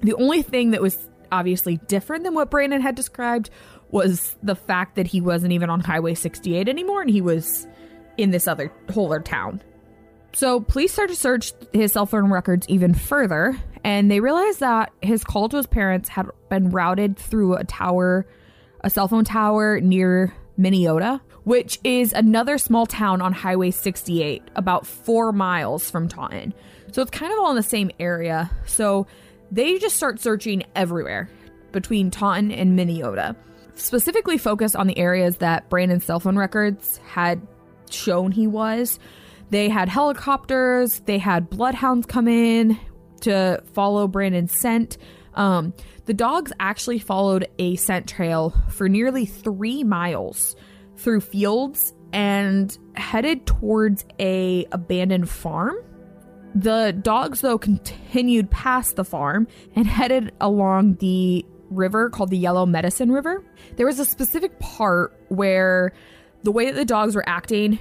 The 0.00 0.14
only 0.14 0.42
thing 0.42 0.72
that 0.72 0.82
was 0.82 1.08
obviously 1.30 1.76
different 1.88 2.24
than 2.24 2.34
what 2.34 2.50
Brandon 2.50 2.80
had 2.80 2.94
described 2.94 3.50
was 3.90 4.36
the 4.42 4.54
fact 4.56 4.96
that 4.96 5.06
he 5.06 5.20
wasn't 5.20 5.52
even 5.52 5.70
on 5.70 5.80
Highway 5.80 6.14
68 6.14 6.68
anymore 6.68 7.00
and 7.00 7.10
he 7.10 7.20
was 7.20 7.66
in 8.16 8.30
this 8.30 8.46
other 8.48 8.72
whole 8.92 9.06
other 9.06 9.20
town. 9.20 9.62
So 10.34 10.60
police 10.60 10.92
started 10.92 11.14
to 11.14 11.20
search 11.20 11.52
his 11.72 11.92
cell 11.92 12.06
phone 12.06 12.30
records 12.30 12.68
even 12.68 12.92
further, 12.92 13.56
and 13.84 14.10
they 14.10 14.18
realized 14.18 14.60
that 14.60 14.92
his 15.00 15.22
call 15.22 15.48
to 15.48 15.56
his 15.56 15.66
parents 15.68 16.08
had 16.08 16.26
been 16.50 16.70
routed 16.70 17.16
through 17.16 17.54
a 17.54 17.64
tower, 17.64 18.26
a 18.80 18.90
cell 18.90 19.06
phone 19.06 19.24
tower 19.24 19.80
near 19.80 20.34
Minneota, 20.58 21.20
which 21.44 21.78
is 21.84 22.12
another 22.12 22.58
small 22.58 22.84
town 22.84 23.20
on 23.20 23.32
Highway 23.32 23.70
68, 23.70 24.42
about 24.56 24.86
four 24.86 25.32
miles 25.32 25.88
from 25.88 26.08
Taunton. 26.08 26.52
So 26.90 27.00
it's 27.02 27.12
kind 27.12 27.32
of 27.32 27.38
all 27.38 27.50
in 27.50 27.56
the 27.56 27.62
same 27.62 27.92
area. 28.00 28.50
So 28.66 29.06
they 29.52 29.78
just 29.78 29.96
start 29.96 30.18
searching 30.18 30.64
everywhere 30.74 31.28
between 31.70 32.10
Taunton 32.10 32.50
and 32.50 32.76
Minneota, 32.76 33.36
specifically 33.74 34.38
focused 34.38 34.76
on 34.76 34.86
the 34.86 34.98
areas 34.98 35.38
that 35.38 35.68
Brandon's 35.68 36.04
cell 36.04 36.20
phone 36.20 36.36
records 36.36 36.98
had 37.06 37.46
shown 37.90 38.32
he 38.32 38.46
was. 38.46 38.98
They 39.50 39.68
had 39.68 39.88
helicopters, 39.88 41.00
they 41.00 41.18
had 41.18 41.50
bloodhounds 41.50 42.06
come 42.06 42.28
in 42.28 42.78
to 43.22 43.62
follow 43.72 44.08
Brandon's 44.08 44.52
scent. 44.52 44.98
Um, 45.34 45.74
the 46.06 46.14
dogs 46.14 46.52
actually 46.60 46.98
followed 46.98 47.48
a 47.58 47.76
scent 47.76 48.08
trail 48.08 48.54
for 48.68 48.88
nearly 48.88 49.26
three 49.26 49.84
miles 49.84 50.54
through 50.96 51.20
fields 51.20 51.94
and 52.12 52.76
headed 52.94 53.46
towards 53.46 54.04
a 54.20 54.66
abandoned 54.70 55.28
farm. 55.28 55.76
The 56.54 56.96
dogs, 57.02 57.40
though, 57.40 57.58
continued 57.58 58.50
past 58.50 58.94
the 58.94 59.04
farm 59.04 59.48
and 59.74 59.86
headed 59.86 60.32
along 60.40 60.96
the 60.96 61.44
river 61.74 62.10
called 62.10 62.30
the 62.30 62.38
Yellow 62.38 62.66
Medicine 62.66 63.10
River. 63.12 63.44
There 63.76 63.86
was 63.86 63.98
a 63.98 64.04
specific 64.04 64.58
part 64.58 65.12
where 65.28 65.92
the 66.42 66.52
way 66.52 66.66
that 66.66 66.76
the 66.76 66.84
dogs 66.84 67.14
were 67.14 67.28
acting, 67.28 67.78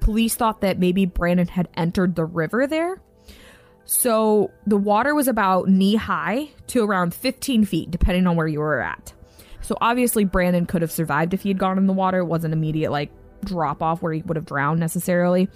police 0.00 0.34
thought 0.34 0.60
that 0.60 0.78
maybe 0.78 1.06
Brandon 1.06 1.48
had 1.48 1.68
entered 1.76 2.14
the 2.14 2.24
river 2.24 2.66
there. 2.66 3.00
So 3.84 4.50
the 4.66 4.76
water 4.76 5.14
was 5.14 5.28
about 5.28 5.68
knee 5.68 5.94
high 5.94 6.48
to 6.68 6.84
around 6.84 7.14
15 7.14 7.64
feet, 7.64 7.90
depending 7.90 8.26
on 8.26 8.36
where 8.36 8.48
you 8.48 8.58
were 8.58 8.80
at. 8.80 9.12
So 9.60 9.76
obviously, 9.80 10.24
Brandon 10.24 10.66
could 10.66 10.82
have 10.82 10.92
survived 10.92 11.34
if 11.34 11.42
he 11.42 11.48
had 11.48 11.58
gone 11.58 11.78
in 11.78 11.86
the 11.86 11.92
water. 11.92 12.18
It 12.18 12.26
wasn't 12.26 12.52
immediate, 12.52 12.90
like, 12.90 13.10
drop 13.44 13.82
off 13.82 14.02
where 14.02 14.12
he 14.12 14.22
would 14.22 14.36
have 14.36 14.46
drowned 14.46 14.80
necessarily. 14.80 15.48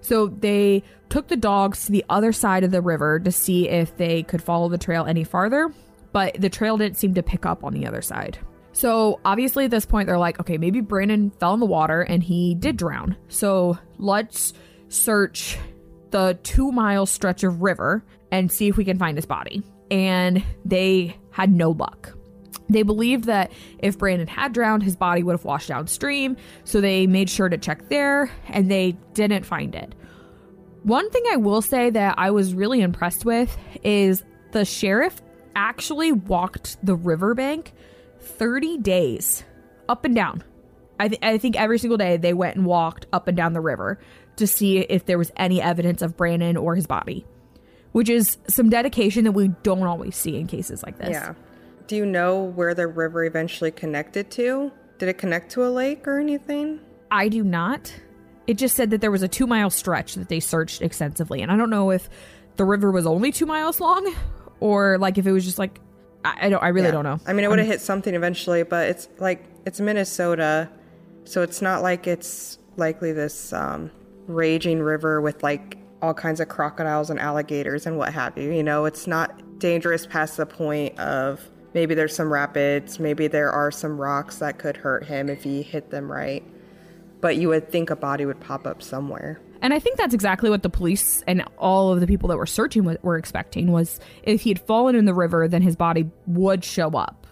So 0.00 0.28
they 0.28 0.82
took 1.08 1.28
the 1.28 1.36
dogs 1.36 1.86
to 1.86 1.92
the 1.92 2.04
other 2.08 2.32
side 2.32 2.64
of 2.64 2.70
the 2.70 2.82
river 2.82 3.18
to 3.20 3.32
see 3.32 3.68
if 3.68 3.96
they 3.96 4.22
could 4.22 4.42
follow 4.42 4.68
the 4.68 4.78
trail 4.78 5.04
any 5.04 5.24
farther, 5.24 5.72
but 6.16 6.40
the 6.40 6.48
trail 6.48 6.78
didn't 6.78 6.96
seem 6.96 7.12
to 7.12 7.22
pick 7.22 7.44
up 7.44 7.62
on 7.62 7.74
the 7.74 7.86
other 7.86 8.00
side. 8.00 8.38
So 8.72 9.20
obviously 9.22 9.66
at 9.66 9.70
this 9.70 9.84
point 9.84 10.06
they're 10.06 10.16
like, 10.16 10.40
okay, 10.40 10.56
maybe 10.56 10.80
Brandon 10.80 11.28
fell 11.28 11.52
in 11.52 11.60
the 11.60 11.66
water 11.66 12.00
and 12.00 12.22
he 12.22 12.54
did 12.54 12.78
drown. 12.78 13.18
So 13.28 13.76
let's 13.98 14.54
search 14.88 15.58
the 16.12 16.38
two 16.42 16.72
mile 16.72 17.04
stretch 17.04 17.44
of 17.44 17.60
river 17.60 18.02
and 18.32 18.50
see 18.50 18.66
if 18.66 18.78
we 18.78 18.84
can 18.86 18.98
find 18.98 19.18
his 19.18 19.26
body. 19.26 19.62
And 19.90 20.42
they 20.64 21.18
had 21.32 21.52
no 21.52 21.72
luck. 21.72 22.16
They 22.70 22.82
believed 22.82 23.24
that 23.24 23.52
if 23.78 23.98
Brandon 23.98 24.26
had 24.26 24.54
drowned, 24.54 24.84
his 24.84 24.96
body 24.96 25.22
would 25.22 25.34
have 25.34 25.44
washed 25.44 25.68
downstream, 25.68 26.38
so 26.64 26.80
they 26.80 27.06
made 27.06 27.28
sure 27.28 27.50
to 27.50 27.58
check 27.58 27.90
there 27.90 28.30
and 28.48 28.70
they 28.70 28.92
didn't 29.12 29.44
find 29.44 29.74
it. 29.74 29.94
One 30.82 31.10
thing 31.10 31.24
I 31.30 31.36
will 31.36 31.60
say 31.60 31.90
that 31.90 32.14
I 32.16 32.30
was 32.30 32.54
really 32.54 32.80
impressed 32.80 33.26
with 33.26 33.54
is 33.84 34.24
the 34.52 34.64
sheriff 34.64 35.20
actually 35.56 36.12
walked 36.12 36.76
the 36.84 36.94
riverbank 36.94 37.72
30 38.20 38.78
days 38.78 39.42
up 39.88 40.04
and 40.04 40.14
down. 40.14 40.44
I, 41.00 41.08
th- 41.08 41.20
I 41.22 41.38
think 41.38 41.56
every 41.56 41.78
single 41.78 41.98
day 41.98 42.16
they 42.16 42.32
went 42.32 42.56
and 42.56 42.64
walked 42.64 43.06
up 43.12 43.26
and 43.26 43.36
down 43.36 43.54
the 43.54 43.60
river 43.60 43.98
to 44.36 44.46
see 44.46 44.78
if 44.78 45.06
there 45.06 45.18
was 45.18 45.32
any 45.36 45.60
evidence 45.60 46.02
of 46.02 46.16
Brandon 46.16 46.56
or 46.56 46.74
his 46.74 46.86
body, 46.86 47.26
which 47.92 48.08
is 48.08 48.38
some 48.48 48.70
dedication 48.70 49.24
that 49.24 49.32
we 49.32 49.48
don't 49.62 49.82
always 49.82 50.14
see 50.16 50.36
in 50.36 50.46
cases 50.46 50.82
like 50.82 50.98
this. 50.98 51.10
Yeah. 51.10 51.34
Do 51.86 51.96
you 51.96 52.06
know 52.06 52.42
where 52.42 52.74
the 52.74 52.86
river 52.86 53.24
eventually 53.24 53.70
connected 53.70 54.30
to? 54.32 54.70
Did 54.98 55.08
it 55.08 55.18
connect 55.18 55.52
to 55.52 55.64
a 55.64 55.68
lake 55.70 56.06
or 56.06 56.18
anything? 56.18 56.80
I 57.10 57.28
do 57.28 57.44
not. 57.44 57.94
It 58.46 58.54
just 58.54 58.76
said 58.76 58.90
that 58.90 59.00
there 59.00 59.10
was 59.10 59.22
a 59.22 59.28
two 59.28 59.46
mile 59.46 59.70
stretch 59.70 60.14
that 60.14 60.28
they 60.28 60.40
searched 60.40 60.82
extensively. 60.82 61.42
And 61.42 61.50
I 61.50 61.56
don't 61.56 61.70
know 61.70 61.90
if 61.90 62.08
the 62.56 62.64
river 62.64 62.90
was 62.90 63.06
only 63.06 63.32
two 63.32 63.46
miles 63.46 63.80
long 63.80 64.14
or 64.60 64.98
like 64.98 65.18
if 65.18 65.26
it 65.26 65.32
was 65.32 65.44
just 65.44 65.58
like, 65.58 65.80
I, 66.24 66.46
I 66.46 66.48
don't, 66.48 66.62
I 66.62 66.68
really 66.68 66.86
Yeah. 66.88 66.92
don't 66.92 67.04
know. 67.04 67.20
I 67.26 67.32
mean, 67.32 67.44
it 67.44 67.48
would 67.48 67.58
have 67.58 67.68
hit 67.68 67.80
something 67.80 68.14
eventually, 68.14 68.62
but 68.62 68.88
it's 68.88 69.08
like 69.18 69.44
it's 69.64 69.80
Minnesota, 69.80 70.68
so 71.24 71.42
it's 71.42 71.60
not 71.62 71.82
like 71.82 72.06
it's 72.06 72.58
likely 72.76 73.12
this 73.12 73.52
um, 73.52 73.90
raging 74.26 74.80
river 74.80 75.20
with 75.20 75.42
like 75.42 75.78
all 76.02 76.14
kinds 76.14 76.40
of 76.40 76.48
crocodiles 76.48 77.10
and 77.10 77.18
alligators 77.18 77.86
and 77.86 77.96
what 77.96 78.12
have 78.12 78.36
you. 78.36 78.52
You 78.52 78.62
know, 78.62 78.84
it's 78.84 79.06
not 79.06 79.58
dangerous 79.58 80.06
past 80.06 80.36
the 80.36 80.46
point 80.46 80.98
of 80.98 81.40
maybe 81.74 81.94
there's 81.94 82.14
some 82.14 82.32
rapids, 82.32 82.98
maybe 83.00 83.26
there 83.28 83.50
are 83.50 83.70
some 83.70 83.98
rocks 84.00 84.38
that 84.38 84.58
could 84.58 84.76
hurt 84.76 85.04
him 85.04 85.28
if 85.28 85.42
he 85.42 85.62
hit 85.62 85.90
them 85.90 86.10
right. 86.10 86.44
But 87.20 87.36
you 87.36 87.48
would 87.48 87.70
think 87.72 87.90
a 87.90 87.96
body 87.96 88.26
would 88.26 88.40
pop 88.40 88.66
up 88.66 88.82
somewhere. 88.82 89.40
And 89.62 89.72
I 89.72 89.78
think 89.78 89.96
that's 89.96 90.14
exactly 90.14 90.50
what 90.50 90.62
the 90.62 90.70
police 90.70 91.22
and 91.26 91.44
all 91.58 91.92
of 91.92 92.00
the 92.00 92.06
people 92.06 92.28
that 92.28 92.36
were 92.36 92.46
searching 92.46 92.96
were 93.02 93.16
expecting 93.16 93.72
was 93.72 93.98
if 94.22 94.42
he 94.42 94.50
had 94.50 94.60
fallen 94.60 94.94
in 94.94 95.04
the 95.04 95.14
river, 95.14 95.48
then 95.48 95.62
his 95.62 95.76
body 95.76 96.10
would 96.26 96.64
show 96.64 96.90
up. 96.90 97.26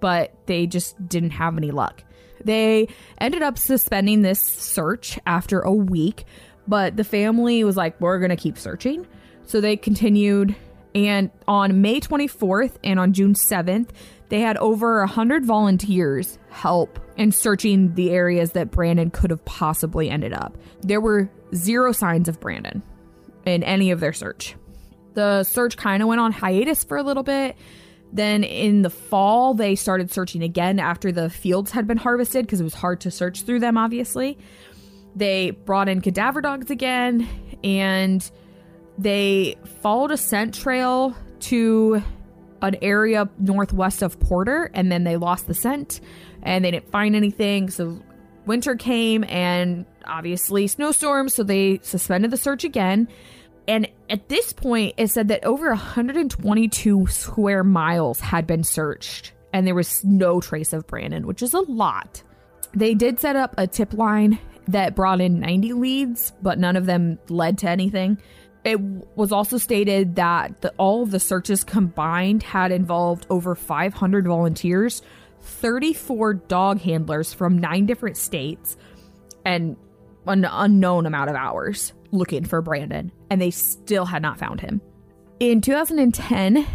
But 0.00 0.34
they 0.46 0.66
just 0.66 1.08
didn't 1.08 1.30
have 1.30 1.56
any 1.56 1.70
luck. 1.70 2.02
They 2.44 2.88
ended 3.18 3.42
up 3.42 3.58
suspending 3.58 4.22
this 4.22 4.40
search 4.40 5.18
after 5.26 5.60
a 5.60 5.72
week, 5.72 6.24
but 6.68 6.96
the 6.96 7.04
family 7.04 7.64
was 7.64 7.76
like, 7.76 8.00
we're 8.00 8.18
going 8.18 8.30
to 8.30 8.36
keep 8.36 8.58
searching. 8.58 9.06
So 9.46 9.60
they 9.60 9.76
continued. 9.76 10.54
And 10.94 11.30
on 11.48 11.82
May 11.82 12.00
24th 12.00 12.76
and 12.84 13.00
on 13.00 13.12
June 13.12 13.34
7th, 13.34 13.88
they 14.28 14.40
had 14.40 14.56
over 14.58 15.00
100 15.00 15.44
volunteers 15.44 16.38
help 16.50 17.00
in 17.16 17.32
searching 17.32 17.94
the 17.94 18.10
areas 18.10 18.52
that 18.52 18.70
Brandon 18.70 19.10
could 19.10 19.30
have 19.30 19.44
possibly 19.44 20.10
ended 20.10 20.32
up. 20.32 20.56
There 20.80 21.00
were 21.00 21.30
zero 21.54 21.92
signs 21.92 22.28
of 22.28 22.40
Brandon 22.40 22.82
in 23.44 23.62
any 23.62 23.90
of 23.90 24.00
their 24.00 24.12
search. 24.12 24.56
The 25.14 25.44
search 25.44 25.76
kind 25.76 26.02
of 26.02 26.08
went 26.08 26.20
on 26.20 26.32
hiatus 26.32 26.84
for 26.84 26.96
a 26.96 27.02
little 27.02 27.22
bit. 27.22 27.56
Then 28.12 28.44
in 28.44 28.82
the 28.82 28.90
fall, 28.90 29.54
they 29.54 29.74
started 29.74 30.10
searching 30.12 30.42
again 30.42 30.78
after 30.78 31.12
the 31.12 31.30
fields 31.30 31.70
had 31.70 31.86
been 31.86 31.96
harvested 31.96 32.46
because 32.46 32.60
it 32.60 32.64
was 32.64 32.74
hard 32.74 33.00
to 33.02 33.10
search 33.10 33.42
through 33.42 33.60
them, 33.60 33.76
obviously. 33.76 34.38
They 35.16 35.50
brought 35.50 35.88
in 35.88 36.00
cadaver 36.00 36.40
dogs 36.40 36.70
again 36.70 37.28
and 37.62 38.28
they 38.98 39.56
followed 39.82 40.10
a 40.10 40.16
scent 40.16 40.54
trail 40.54 41.16
to 41.40 42.02
an 42.64 42.76
area 42.82 43.28
northwest 43.38 44.02
of 44.02 44.18
Porter 44.20 44.70
and 44.74 44.90
then 44.90 45.04
they 45.04 45.16
lost 45.16 45.46
the 45.46 45.54
scent 45.54 46.00
and 46.42 46.64
they 46.64 46.70
didn't 46.70 46.90
find 46.90 47.14
anything. 47.14 47.70
So 47.70 48.00
winter 48.46 48.74
came 48.74 49.24
and 49.24 49.86
obviously 50.06 50.66
snowstorms, 50.66 51.34
so 51.34 51.42
they 51.42 51.80
suspended 51.82 52.30
the 52.30 52.36
search 52.36 52.64
again. 52.64 53.08
And 53.66 53.88
at 54.10 54.28
this 54.28 54.52
point, 54.52 54.94
it 54.98 55.08
said 55.08 55.28
that 55.28 55.44
over 55.44 55.68
122 55.68 57.06
square 57.06 57.64
miles 57.64 58.20
had 58.20 58.46
been 58.46 58.64
searched 58.64 59.32
and 59.52 59.66
there 59.66 59.74
was 59.74 60.04
no 60.04 60.40
trace 60.40 60.72
of 60.72 60.86
Brandon, 60.86 61.26
which 61.26 61.42
is 61.42 61.54
a 61.54 61.60
lot. 61.60 62.22
They 62.74 62.94
did 62.94 63.20
set 63.20 63.36
up 63.36 63.54
a 63.56 63.68
tip 63.68 63.94
line 63.94 64.38
that 64.68 64.96
brought 64.96 65.20
in 65.20 65.40
90 65.40 65.72
leads, 65.74 66.32
but 66.42 66.58
none 66.58 66.76
of 66.76 66.86
them 66.86 67.18
led 67.28 67.58
to 67.58 67.68
anything. 67.68 68.18
It 68.64 68.80
was 68.80 69.30
also 69.30 69.58
stated 69.58 70.16
that 70.16 70.62
the, 70.62 70.72
all 70.78 71.02
of 71.02 71.10
the 71.10 71.20
searches 71.20 71.64
combined 71.64 72.42
had 72.42 72.72
involved 72.72 73.26
over 73.28 73.54
500 73.54 74.26
volunteers, 74.26 75.02
34 75.42 76.34
dog 76.34 76.80
handlers 76.80 77.34
from 77.34 77.58
nine 77.58 77.84
different 77.84 78.16
states, 78.16 78.76
and 79.44 79.76
an 80.26 80.46
unknown 80.50 81.04
amount 81.04 81.28
of 81.28 81.36
hours 81.36 81.92
looking 82.10 82.44
for 82.44 82.62
Brandon, 82.62 83.12
and 83.28 83.40
they 83.40 83.50
still 83.50 84.06
had 84.06 84.22
not 84.22 84.38
found 84.38 84.60
him. 84.60 84.80
In 85.40 85.60
2010, 85.60 86.66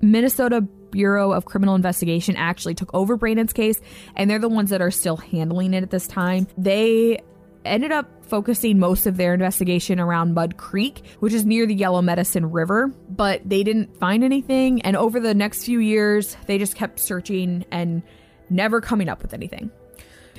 Minnesota 0.00 0.62
Bureau 0.62 1.32
of 1.32 1.44
Criminal 1.44 1.74
Investigation 1.74 2.36
actually 2.36 2.74
took 2.74 2.94
over 2.94 3.16
Brandon's 3.16 3.52
case, 3.52 3.80
and 4.16 4.30
they're 4.30 4.38
the 4.38 4.48
ones 4.48 4.70
that 4.70 4.80
are 4.80 4.90
still 4.90 5.16
handling 5.16 5.74
it 5.74 5.82
at 5.82 5.90
this 5.90 6.06
time. 6.06 6.46
They 6.56 7.18
ended 7.64 7.92
up 7.92 8.08
focusing 8.24 8.78
most 8.78 9.06
of 9.06 9.16
their 9.16 9.34
investigation 9.34 10.00
around 10.00 10.34
Mud 10.34 10.56
Creek, 10.56 11.02
which 11.20 11.32
is 11.32 11.44
near 11.44 11.66
the 11.66 11.74
Yellow 11.74 12.02
Medicine 12.02 12.50
River, 12.50 12.88
but 13.08 13.40
they 13.48 13.62
didn't 13.62 13.96
find 13.96 14.24
anything. 14.24 14.82
And 14.82 14.96
over 14.96 15.20
the 15.20 15.34
next 15.34 15.64
few 15.64 15.78
years, 15.78 16.36
they 16.46 16.58
just 16.58 16.76
kept 16.76 16.98
searching 17.00 17.64
and 17.70 18.02
never 18.50 18.80
coming 18.80 19.08
up 19.08 19.22
with 19.22 19.34
anything. 19.34 19.70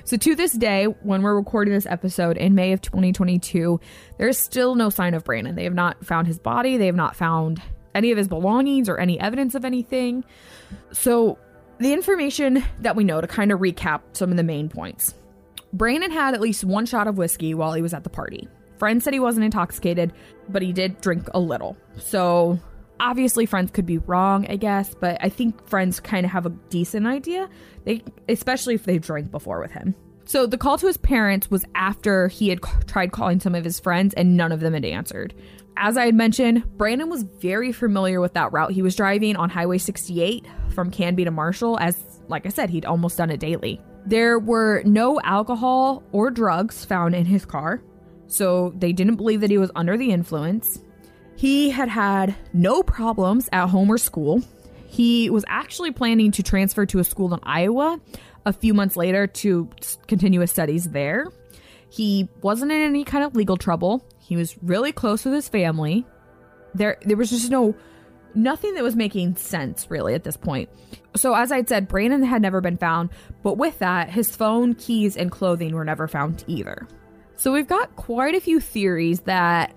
So, 0.04 0.18
to 0.18 0.36
this 0.36 0.52
day, 0.52 0.86
when 0.86 1.24
we're 1.24 1.36
recording 1.36 1.74
this 1.74 1.88
episode 1.88 2.38
in 2.38 2.54
May 2.54 2.74
of 2.74 2.82
2022, 2.82 3.80
there's 4.20 4.38
still 4.38 4.76
no 4.76 4.92
sign 4.92 5.16
of 5.16 5.24
Brandon. 5.24 5.56
They 5.56 5.64
have 5.64 5.74
not 5.74 6.06
found 6.06 6.28
his 6.28 6.38
body, 6.38 6.78
they 6.78 6.86
have 6.86 6.96
not 6.96 7.16
found 7.16 7.60
any 7.96 8.12
of 8.12 8.18
his 8.18 8.28
belongings 8.28 8.88
or 8.88 9.00
any 9.00 9.20
evidence 9.20 9.56
of 9.56 9.66
anything. 9.66 10.24
So, 10.92 11.40
the 11.80 11.92
information 11.92 12.64
that 12.82 12.96
we 12.96 13.04
know 13.04 13.20
to 13.20 13.28
kind 13.28 13.52
of 13.52 13.60
recap 13.60 14.02
some 14.14 14.30
of 14.30 14.38
the 14.38 14.44
main 14.44 14.70
points 14.70 15.16
Brandon 15.76 16.10
had 16.10 16.34
at 16.34 16.40
least 16.40 16.64
one 16.64 16.86
shot 16.86 17.06
of 17.06 17.18
whiskey 17.18 17.54
while 17.54 17.74
he 17.74 17.82
was 17.82 17.94
at 17.94 18.06
the 18.06 18.10
party. 18.10 18.48
Friends 18.78 19.04
said 19.04 19.14
he 19.14 19.20
wasn't 19.20 19.44
intoxicated, 19.44 20.14
but 20.48 20.62
he 20.62 20.72
did 20.72 21.02
drink 21.02 21.28
a 21.34 21.40
little. 21.40 21.76
So 21.98 22.58
obviously 23.00 23.46
friends 23.46 23.72
could 23.72 23.86
be 23.86 23.98
wrong, 23.98 24.48
I 24.50 24.56
guess, 24.56 24.94
but 24.94 25.18
I 25.20 25.28
think 25.28 25.68
friends 25.68 26.00
kind 26.00 26.26
of 26.26 26.32
have 26.32 26.46
a 26.46 26.50
decent 26.70 27.06
idea. 27.06 27.50
They 27.84 28.04
especially 28.30 28.76
if 28.76 28.86
they've 28.86 29.02
drank 29.02 29.32
before 29.32 29.60
with 29.60 29.72
him. 29.72 29.96
So 30.24 30.48
the 30.48 30.58
call 30.58 30.78
to 30.78 30.88
his 30.88 30.98
parents 30.98 31.52
was 31.52 31.66
after 31.76 32.30
he 32.30 32.48
had 32.48 32.62
tried 32.88 33.12
calling 33.12 33.42
some 33.42 33.54
of 33.54 33.66
his 33.66 33.78
friends 33.78 34.14
and 34.14 34.38
none 34.38 34.54
of 34.54 34.62
them 34.62 34.74
had 34.74 34.86
answered. 34.86 35.34
As 35.76 35.98
I 35.98 36.06
had 36.06 36.16
mentioned, 36.16 36.64
Brandon 36.78 37.10
was 37.10 37.24
very 37.24 37.74
familiar 37.74 38.22
with 38.22 38.34
that 38.36 38.54
route 38.54 38.72
he 38.72 38.82
was 38.82 38.96
driving 38.96 39.36
on 39.36 39.50
Highway 39.50 39.78
68 39.78 40.48
from 40.70 40.90
Canby 40.90 41.26
to 41.26 41.32
Marshall 41.32 41.78
as 41.80 42.02
like 42.30 42.46
I 42.46 42.50
said, 42.50 42.70
he'd 42.70 42.86
almost 42.86 43.18
done 43.18 43.30
it 43.30 43.42
daily. 43.42 43.82
There 44.06 44.38
were 44.38 44.84
no 44.86 45.20
alcohol 45.22 46.04
or 46.12 46.30
drugs 46.30 46.86
found 46.86 47.16
in 47.16 47.26
his 47.26 47.46
car, 47.46 47.82
so 48.28 48.74
they 48.78 48.94
didn't 48.94 49.16
believe 49.16 49.42
that 49.42 49.50
he 49.50 49.58
was 49.58 49.72
under 49.76 49.98
the 49.98 50.12
influence. 50.12 50.80
He 51.36 51.70
had 51.70 51.90
had 51.90 52.36
no 52.54 52.84
problems 52.84 53.50
at 53.52 53.68
home 53.68 53.90
or 53.90 53.98
school. 53.98 54.42
He 54.88 55.30
was 55.30 55.44
actually 55.48 55.92
planning 55.92 56.32
to 56.32 56.44
transfer 56.44 56.86
to 56.86 57.00
a 57.00 57.04
school 57.04 57.34
in 57.34 57.40
Iowa 57.44 58.00
a 58.46 58.54
few 58.54 58.74
months 58.74 58.96
later 58.96 59.28
to 59.28 59.70
continue 60.08 60.40
his 60.40 60.52
studies 60.52 60.92
there. 60.92 61.28
He 61.90 62.30
wasn't 62.42 62.72
in 62.72 62.82
any 62.82 63.04
kind 63.04 63.24
of 63.24 63.36
legal 63.36 63.58
trouble. 63.58 64.06
He 64.20 64.36
was 64.36 64.56
really 64.62 64.92
close 64.92 65.26
with 65.26 65.34
his 65.34 65.50
family. 65.50 66.06
There 66.74 66.98
there 67.06 67.18
was 67.18 67.30
just 67.30 67.50
no 67.50 67.76
nothing 68.36 68.74
that 68.76 68.84
was 68.84 68.96
making 68.96 69.36
sense 69.36 69.90
really 69.90 70.14
at 70.14 70.24
this 70.24 70.38
point. 70.38 70.70
So, 71.16 71.34
as 71.34 71.52
I'd 71.52 71.70
said, 71.70 71.88
Brandon 71.88 72.24
had 72.24 72.42
never 72.42 72.62
been 72.62 72.78
found, 72.78 73.10
but 73.42 73.58
with 73.58 73.80
that, 73.80 74.10
his 74.10 74.36
phone, 74.36 74.76
keys, 74.76 75.16
and 75.16 75.32
clothing 75.32 75.74
were 75.74 75.86
never 75.86 76.08
found 76.08 76.44
either. 76.48 76.88
So, 77.38 77.52
we've 77.54 77.68
got 77.68 77.96
quite 77.96 78.36
a 78.36 78.42
few 78.42 78.60
theories 78.60 79.22
that, 79.22 79.74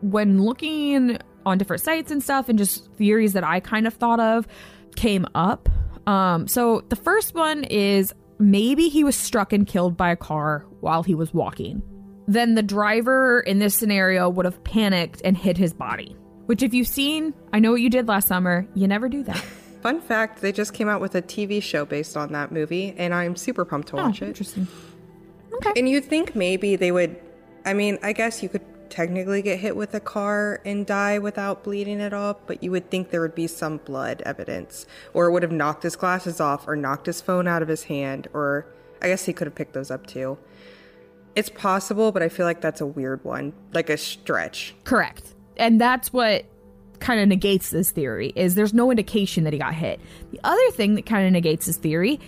when 0.00 0.42
looking 0.42 1.18
on 1.44 1.58
different 1.58 1.82
sites 1.82 2.10
and 2.10 2.22
stuff, 2.22 2.48
and 2.48 2.58
just 2.58 2.90
theories 2.92 3.32
that 3.32 3.44
I 3.44 3.60
kind 3.60 3.86
of 3.86 3.94
thought 3.94 4.20
of, 4.20 4.46
came 4.94 5.26
up. 5.34 5.68
Um, 6.06 6.46
so, 6.46 6.84
the 6.88 6.96
first 6.96 7.34
one 7.34 7.64
is 7.64 8.14
maybe 8.38 8.88
he 8.88 9.02
was 9.02 9.16
struck 9.16 9.52
and 9.52 9.66
killed 9.66 9.96
by 9.96 10.10
a 10.10 10.16
car 10.16 10.64
while 10.80 11.02
he 11.02 11.14
was 11.14 11.34
walking. 11.34 11.82
Then 12.28 12.54
the 12.54 12.62
driver 12.62 13.40
in 13.40 13.58
this 13.58 13.74
scenario 13.74 14.28
would 14.28 14.44
have 14.44 14.62
panicked 14.62 15.22
and 15.24 15.36
hid 15.36 15.56
his 15.56 15.72
body. 15.72 16.14
Which, 16.48 16.62
if 16.62 16.72
you've 16.72 16.88
seen, 16.88 17.34
I 17.52 17.58
know 17.58 17.72
what 17.72 17.82
you 17.82 17.90
did 17.90 18.08
last 18.08 18.26
summer, 18.26 18.66
you 18.74 18.88
never 18.88 19.10
do 19.10 19.22
that. 19.24 19.36
Fun 19.82 20.00
fact 20.00 20.40
they 20.40 20.50
just 20.50 20.72
came 20.72 20.88
out 20.88 20.98
with 20.98 21.14
a 21.14 21.20
TV 21.20 21.62
show 21.62 21.84
based 21.84 22.16
on 22.16 22.32
that 22.32 22.52
movie, 22.52 22.94
and 22.96 23.12
I'm 23.12 23.36
super 23.36 23.66
pumped 23.66 23.88
to 23.88 23.98
oh, 23.98 24.06
watch 24.06 24.22
it. 24.22 24.28
Interesting. 24.28 24.66
Okay. 25.52 25.72
And 25.76 25.86
you'd 25.86 26.06
think 26.06 26.34
maybe 26.34 26.74
they 26.74 26.90
would, 26.90 27.20
I 27.66 27.74
mean, 27.74 27.98
I 28.02 28.14
guess 28.14 28.42
you 28.42 28.48
could 28.48 28.64
technically 28.88 29.42
get 29.42 29.58
hit 29.58 29.76
with 29.76 29.92
a 29.92 30.00
car 30.00 30.62
and 30.64 30.86
die 30.86 31.18
without 31.18 31.64
bleeding 31.64 32.00
at 32.00 32.14
all, 32.14 32.40
but 32.46 32.62
you 32.62 32.70
would 32.70 32.90
think 32.90 33.10
there 33.10 33.20
would 33.20 33.34
be 33.34 33.46
some 33.46 33.76
blood 33.76 34.22
evidence, 34.24 34.86
or 35.12 35.26
it 35.26 35.32
would 35.32 35.42
have 35.42 35.52
knocked 35.52 35.82
his 35.82 35.96
glasses 35.96 36.40
off, 36.40 36.66
or 36.66 36.76
knocked 36.76 37.04
his 37.04 37.20
phone 37.20 37.46
out 37.46 37.60
of 37.60 37.68
his 37.68 37.82
hand, 37.82 38.26
or 38.32 38.64
I 39.02 39.08
guess 39.08 39.26
he 39.26 39.34
could 39.34 39.46
have 39.48 39.54
picked 39.54 39.74
those 39.74 39.90
up 39.90 40.06
too. 40.06 40.38
It's 41.36 41.50
possible, 41.50 42.10
but 42.10 42.22
I 42.22 42.30
feel 42.30 42.46
like 42.46 42.62
that's 42.62 42.80
a 42.80 42.86
weird 42.86 43.22
one, 43.22 43.52
like 43.74 43.90
a 43.90 43.98
stretch. 43.98 44.74
Correct 44.84 45.34
and 45.58 45.80
that's 45.80 46.12
what 46.12 46.44
kind 47.00 47.20
of 47.20 47.28
negates 47.28 47.70
this 47.70 47.90
theory 47.90 48.32
is 48.34 48.54
there's 48.54 48.74
no 48.74 48.90
indication 48.90 49.44
that 49.44 49.52
he 49.52 49.58
got 49.58 49.74
hit. 49.74 50.00
The 50.32 50.40
other 50.44 50.70
thing 50.72 50.94
that 50.94 51.06
kind 51.06 51.26
of 51.26 51.32
negates 51.32 51.66
this 51.66 51.76
theory 51.76 52.20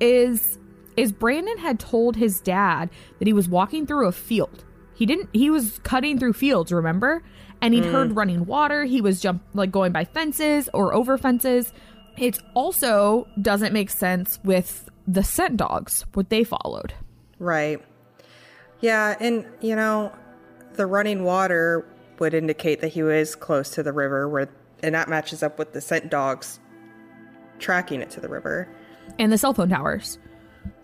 is 0.00 0.58
is 0.96 1.12
Brandon 1.12 1.56
had 1.58 1.78
told 1.78 2.16
his 2.16 2.40
dad 2.40 2.90
that 3.18 3.26
he 3.26 3.32
was 3.32 3.48
walking 3.48 3.86
through 3.86 4.08
a 4.08 4.12
field. 4.12 4.64
He 4.94 5.06
didn't 5.06 5.30
he 5.32 5.50
was 5.50 5.78
cutting 5.80 6.18
through 6.18 6.34
fields, 6.34 6.72
remember? 6.72 7.22
And 7.62 7.74
he'd 7.74 7.84
mm. 7.84 7.92
heard 7.92 8.16
running 8.16 8.46
water, 8.46 8.84
he 8.84 9.00
was 9.00 9.20
jump 9.20 9.42
like 9.54 9.70
going 9.70 9.92
by 9.92 10.04
fences 10.04 10.68
or 10.72 10.94
over 10.94 11.18
fences. 11.18 11.72
It 12.16 12.38
also 12.54 13.28
doesn't 13.40 13.72
make 13.72 13.90
sense 13.90 14.38
with 14.44 14.88
the 15.06 15.22
scent 15.22 15.56
dogs, 15.56 16.04
what 16.14 16.28
they 16.28 16.44
followed. 16.44 16.94
Right. 17.38 17.82
Yeah, 18.80 19.16
and 19.20 19.46
you 19.60 19.76
know, 19.76 20.12
the 20.74 20.86
running 20.86 21.24
water 21.24 21.86
would 22.20 22.34
indicate 22.34 22.80
that 22.80 22.88
he 22.88 23.02
was 23.02 23.34
close 23.34 23.70
to 23.70 23.82
the 23.82 23.92
river, 23.92 24.28
where 24.28 24.48
and 24.82 24.94
that 24.94 25.08
matches 25.08 25.42
up 25.42 25.58
with 25.58 25.72
the 25.72 25.80
scent 25.80 26.10
dogs 26.10 26.60
tracking 27.58 28.00
it 28.00 28.10
to 28.10 28.20
the 28.20 28.28
river 28.28 28.68
and 29.18 29.32
the 29.32 29.38
cell 29.38 29.52
phone 29.52 29.68
towers. 29.68 30.18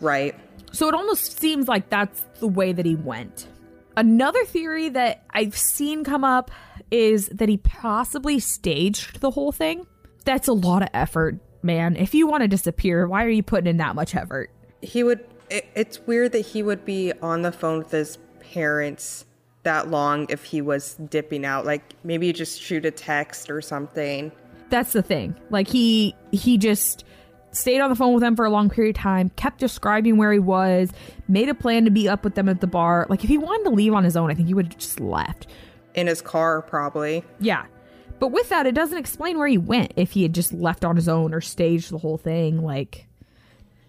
Right. 0.00 0.34
So 0.72 0.88
it 0.88 0.94
almost 0.94 1.38
seems 1.38 1.68
like 1.68 1.88
that's 1.88 2.24
the 2.40 2.48
way 2.48 2.72
that 2.72 2.84
he 2.84 2.96
went. 2.96 3.48
Another 3.96 4.44
theory 4.44 4.90
that 4.90 5.24
I've 5.30 5.56
seen 5.56 6.04
come 6.04 6.24
up 6.24 6.50
is 6.90 7.28
that 7.28 7.48
he 7.48 7.56
possibly 7.58 8.38
staged 8.38 9.20
the 9.20 9.30
whole 9.30 9.52
thing. 9.52 9.86
That's 10.24 10.48
a 10.48 10.52
lot 10.52 10.82
of 10.82 10.88
effort, 10.92 11.38
man. 11.62 11.96
If 11.96 12.14
you 12.14 12.26
want 12.26 12.42
to 12.42 12.48
disappear, 12.48 13.06
why 13.06 13.24
are 13.24 13.30
you 13.30 13.42
putting 13.42 13.68
in 13.68 13.78
that 13.78 13.94
much 13.94 14.14
effort? 14.14 14.50
He 14.82 15.02
would. 15.02 15.24
It, 15.48 15.66
it's 15.74 16.00
weird 16.00 16.32
that 16.32 16.40
he 16.40 16.62
would 16.62 16.84
be 16.84 17.12
on 17.22 17.42
the 17.42 17.52
phone 17.52 17.78
with 17.78 17.92
his 17.92 18.18
parents 18.40 19.25
that 19.66 19.90
long 19.90 20.26
if 20.30 20.44
he 20.44 20.62
was 20.62 20.94
dipping 21.10 21.44
out. 21.44 21.66
Like 21.66 21.82
maybe 22.02 22.28
you 22.28 22.32
just 22.32 22.60
shoot 22.60 22.86
a 22.86 22.90
text 22.90 23.50
or 23.50 23.60
something. 23.60 24.32
That's 24.70 24.92
the 24.92 25.02
thing. 25.02 25.36
Like 25.50 25.68
he 25.68 26.14
he 26.32 26.56
just 26.56 27.04
stayed 27.50 27.80
on 27.80 27.90
the 27.90 27.96
phone 27.96 28.14
with 28.14 28.22
them 28.22 28.36
for 28.36 28.44
a 28.44 28.50
long 28.50 28.70
period 28.70 28.96
of 28.96 29.02
time, 29.02 29.30
kept 29.36 29.58
describing 29.58 30.16
where 30.16 30.32
he 30.32 30.38
was, 30.38 30.90
made 31.28 31.48
a 31.48 31.54
plan 31.54 31.84
to 31.84 31.90
be 31.90 32.08
up 32.08 32.24
with 32.24 32.34
them 32.34 32.48
at 32.48 32.60
the 32.60 32.66
bar. 32.66 33.06
Like 33.08 33.22
if 33.24 33.28
he 33.28 33.38
wanted 33.38 33.64
to 33.64 33.70
leave 33.70 33.92
on 33.92 34.04
his 34.04 34.16
own, 34.16 34.30
I 34.30 34.34
think 34.34 34.48
he 34.48 34.54
would 34.54 34.66
have 34.66 34.78
just 34.78 35.00
left. 35.00 35.46
In 35.94 36.06
his 36.06 36.22
car, 36.22 36.62
probably. 36.62 37.24
Yeah. 37.40 37.66
But 38.18 38.28
with 38.28 38.48
that, 38.48 38.66
it 38.66 38.74
doesn't 38.74 38.98
explain 38.98 39.38
where 39.38 39.48
he 39.48 39.58
went 39.58 39.92
if 39.96 40.12
he 40.12 40.22
had 40.22 40.34
just 40.34 40.52
left 40.52 40.84
on 40.84 40.96
his 40.96 41.08
own 41.08 41.34
or 41.34 41.40
staged 41.40 41.90
the 41.90 41.98
whole 41.98 42.18
thing. 42.18 42.62
Like 42.62 43.06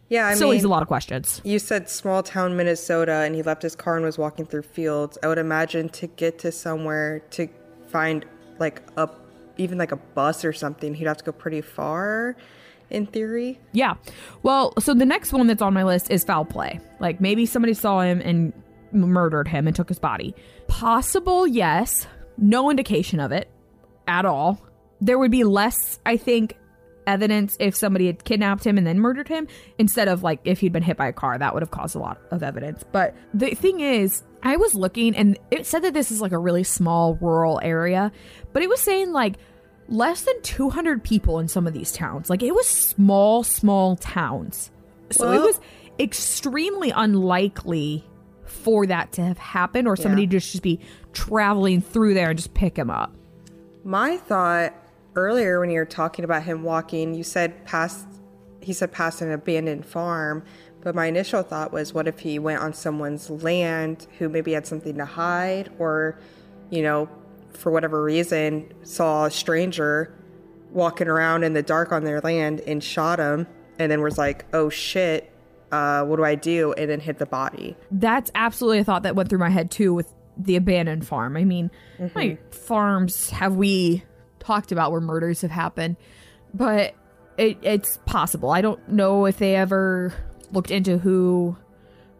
yeah, 0.10 0.28
I 0.28 0.36
Still 0.36 0.52
mean, 0.52 0.64
a 0.64 0.68
lot 0.68 0.82
of 0.82 0.88
questions. 0.88 1.42
You 1.44 1.60
said 1.60 1.90
small 1.90 2.24
town 2.24 2.56
Minnesota, 2.56 3.24
and 3.26 3.36
he 3.36 3.44
left 3.44 3.62
his 3.62 3.76
car 3.76 3.98
and 3.98 4.06
was 4.06 4.18
walking 4.18 4.46
through 4.46 4.62
fields. 4.62 5.18
I 5.22 5.28
would 5.28 5.38
imagine 5.38 5.90
to 5.90 6.08
get 6.08 6.40
to 6.40 6.52
somewhere 6.52 7.20
to 7.32 7.50
find 7.88 8.26
like 8.60 8.82
a 8.96 9.10
even 9.58 9.78
like 9.78 9.92
a 9.92 9.98
bus 9.98 10.46
or 10.46 10.54
something, 10.54 10.94
he'd 10.94 11.08
have 11.08 11.18
to 11.18 11.24
go 11.24 11.32
pretty 11.32 11.62
far. 11.62 12.36
In 12.90 13.06
theory, 13.06 13.60
yeah. 13.74 13.96
Well, 14.44 14.74
so 14.80 14.94
the 14.94 15.06
next 15.06 15.34
one 15.34 15.48
that's 15.48 15.62
on 15.62 15.74
my 15.74 15.84
list 15.84 16.10
is 16.10 16.24
foul 16.24 16.46
play. 16.46 16.80
Like 17.02 17.20
maybe 17.20 17.46
somebody 17.46 17.74
saw 17.74 18.00
him 18.00 18.22
and 18.24 18.54
murdered 18.94 19.50
him 19.50 19.68
and 19.68 19.76
took 19.76 19.90
his 19.90 20.00
body. 20.00 20.34
Possible, 20.70 21.46
yes. 21.46 22.08
No 22.38 22.70
indication 22.70 23.20
of 23.20 23.34
it 23.34 23.50
at 24.08 24.24
all. 24.24 24.66
There 25.02 25.20
would 25.20 25.32
be 25.32 25.44
less, 25.44 26.00
I 26.06 26.16
think, 26.16 26.56
evidence 27.08 27.58
if 27.60 27.74
somebody 27.76 28.06
had 28.08 28.24
kidnapped 28.24 28.64
him 28.66 28.78
and 28.78 28.86
then 28.86 29.00
murdered 29.00 29.28
him 29.28 29.48
instead 29.80 30.08
of 30.08 30.22
like 30.22 30.40
if 30.44 30.60
he'd 30.60 30.74
been 30.74 30.84
hit 30.84 30.98
by 30.98 31.08
a 31.08 31.14
car 31.14 31.38
that 31.38 31.54
would 31.54 31.64
have 31.64 31.72
caused 31.72 31.96
a 31.96 32.00
lot 32.00 32.20
of 32.32 32.44
evidence 32.44 32.84
but 32.92 33.16
the 33.34 33.56
thing 33.56 33.80
is 33.80 34.24
i 34.44 34.56
was 34.58 34.76
looking 34.76 35.16
and 35.16 35.40
it 35.50 35.66
said 35.66 35.82
that 35.84 35.94
this 35.94 36.12
is 36.12 36.22
like 36.22 36.32
a 36.34 36.38
really 36.38 36.64
small 36.64 37.16
rural 37.22 37.60
area 37.64 38.12
but 38.54 38.62
it 38.62 38.70
was 38.70 38.80
saying 38.82 39.12
like 39.12 39.36
less 39.88 40.22
than 40.24 40.40
200 40.42 41.04
people 41.04 41.40
in 41.40 41.48
some 41.48 41.66
of 41.66 41.74
these 41.74 41.92
towns 41.92 42.30
like 42.30 42.44
it 42.44 42.54
was 42.54 42.68
small 42.68 43.42
small 43.44 43.96
towns 43.96 44.70
so 45.10 45.30
well, 45.30 45.42
it 45.42 45.46
was 45.46 45.60
extremely 46.00 46.92
unlikely 46.92 48.04
for 48.46 48.86
that 48.88 49.12
to 49.14 49.22
have 49.22 49.38
happened 49.38 49.88
or 49.88 49.96
somebody 49.96 50.24
Yeah. 50.24 50.30
just 50.30 50.52
just 50.52 50.64
be 50.64 50.80
traveling 51.14 51.82
through 51.82 52.14
there 52.14 52.30
and 52.30 52.38
just 52.38 52.54
pick 52.54 52.78
him 52.78 52.90
up. 52.90 53.16
My 53.84 54.18
thought 54.18 54.74
earlier 55.18 55.60
when 55.60 55.70
you 55.70 55.80
were 55.80 55.86
talking 55.86 56.24
about 56.24 56.44
him 56.44 56.64
walking, 56.64 57.14
you 57.14 57.24
said 57.24 57.66
past, 57.66 58.08
he 58.62 58.72
said 58.72 58.92
past 58.92 59.22
an 59.22 59.32
abandoned 59.32 59.86
farm. 59.86 60.44
But 60.82 60.96
my 60.96 61.08
initial 61.08 61.44
thought 61.44 61.74
was, 61.74 61.94
what 61.94 62.08
if 62.08 62.20
he 62.20 62.40
went 62.40 62.62
on 62.62 62.72
someone's 62.72 63.30
land 63.30 64.08
who 64.20 64.30
maybe 64.30 64.54
had 64.54 64.66
something 64.66 64.96
to 64.98 65.06
hide 65.06 65.70
or, 65.80 66.20
you 66.70 66.82
know, 66.82 67.10
for 67.52 67.72
whatever 67.72 68.04
reason, 68.04 68.72
saw 68.84 69.26
a 69.26 69.32
stranger 69.32 70.14
walking 70.72 71.08
around 71.08 71.44
in 71.44 71.54
the 71.54 71.64
dark 71.64 71.92
on 71.92 72.04
their 72.04 72.22
land 72.22 72.62
and 72.62 72.84
shot 72.84 73.20
him 73.20 73.48
and 73.80 73.92
then 73.92 74.02
was 74.02 74.18
like, 74.18 74.46
oh 74.54 74.70
shit, 74.70 75.32
uh, 75.72 76.04
what 76.04 76.18
do 76.18 76.24
I 76.24 76.36
do? 76.36 76.74
And 76.74 76.90
then 76.90 77.00
hit 77.00 77.18
the 77.18 77.26
body. 77.26 77.76
That's 77.92 78.32
absolutely 78.36 78.80
a 78.80 78.84
thought 78.84 79.04
that 79.04 79.16
went 79.16 79.30
through 79.30 79.40
my 79.40 79.50
head 79.50 79.72
too 79.72 79.94
with 79.94 80.14
the 80.38 80.56
abandoned 80.56 81.08
farm. 81.08 81.36
I 81.36 81.44
mean, 81.44 81.72
many 81.98 82.38
farms 82.52 83.32
have 83.32 83.56
we 83.56 84.04
talked 84.48 84.72
about 84.72 84.92
where 84.92 85.02
murders 85.02 85.42
have 85.42 85.52
happened? 85.52 85.98
But 86.54 86.96
it, 87.38 87.58
it's 87.62 87.98
possible. 88.06 88.50
I 88.50 88.62
don't 88.62 88.88
know 88.90 89.26
if 89.26 89.38
they 89.38 89.56
ever 89.56 90.14
looked 90.52 90.72
into 90.72 90.98
who 90.98 91.56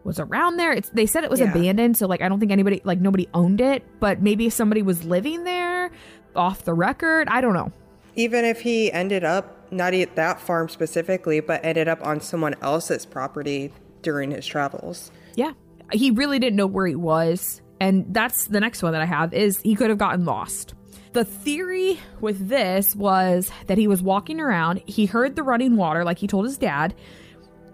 was 0.04 0.20
around 0.20 0.56
there. 0.58 0.72
It's 0.72 0.90
they 0.90 1.06
said 1.06 1.24
it 1.24 1.30
was 1.30 1.40
Yeah. 1.40 1.50
abandoned, 1.50 1.96
so 1.96 2.06
like 2.06 2.20
I 2.22 2.28
don't 2.28 2.38
think 2.40 2.52
anybody 2.52 2.80
like 2.84 3.00
nobody 3.00 3.26
owned 3.34 3.60
it, 3.60 3.82
but 4.00 4.22
maybe 4.22 4.48
somebody 4.50 4.82
was 4.82 5.04
living 5.04 5.44
there 5.44 5.90
off 6.36 6.64
the 6.64 6.74
record. 6.74 7.28
I 7.28 7.40
don't 7.40 7.54
know. 7.54 7.72
Even 8.14 8.44
if 8.44 8.60
he 8.60 8.92
ended 8.92 9.24
up 9.24 9.72
not 9.72 9.92
at 9.94 10.14
that 10.16 10.40
farm 10.40 10.68
specifically, 10.68 11.40
but 11.40 11.64
ended 11.64 11.88
up 11.88 12.04
on 12.06 12.20
someone 12.20 12.54
else's 12.62 13.04
property 13.06 13.72
during 14.02 14.30
his 14.30 14.46
travels. 14.46 15.10
Yeah. 15.34 15.52
He 15.92 16.10
really 16.10 16.38
didn't 16.38 16.56
know 16.56 16.66
where 16.66 16.86
he 16.86 16.94
was. 16.94 17.60
And 17.80 18.06
that's 18.12 18.46
the 18.46 18.60
next 18.60 18.82
one 18.82 18.92
that 18.92 19.02
I 19.02 19.04
have 19.06 19.32
is 19.34 19.60
he 19.60 19.74
could 19.74 19.88
have 19.90 19.98
gotten 19.98 20.24
lost. 20.24 20.74
The 21.12 21.24
theory 21.24 21.98
with 22.20 22.48
this 22.48 22.94
was 22.94 23.50
that 23.66 23.78
he 23.78 23.88
was 23.88 24.02
walking 24.02 24.40
around, 24.40 24.82
he 24.86 25.06
heard 25.06 25.36
the 25.36 25.42
running 25.42 25.76
water 25.76 26.04
like 26.04 26.18
he 26.18 26.26
told 26.26 26.44
his 26.44 26.58
dad. 26.58 26.94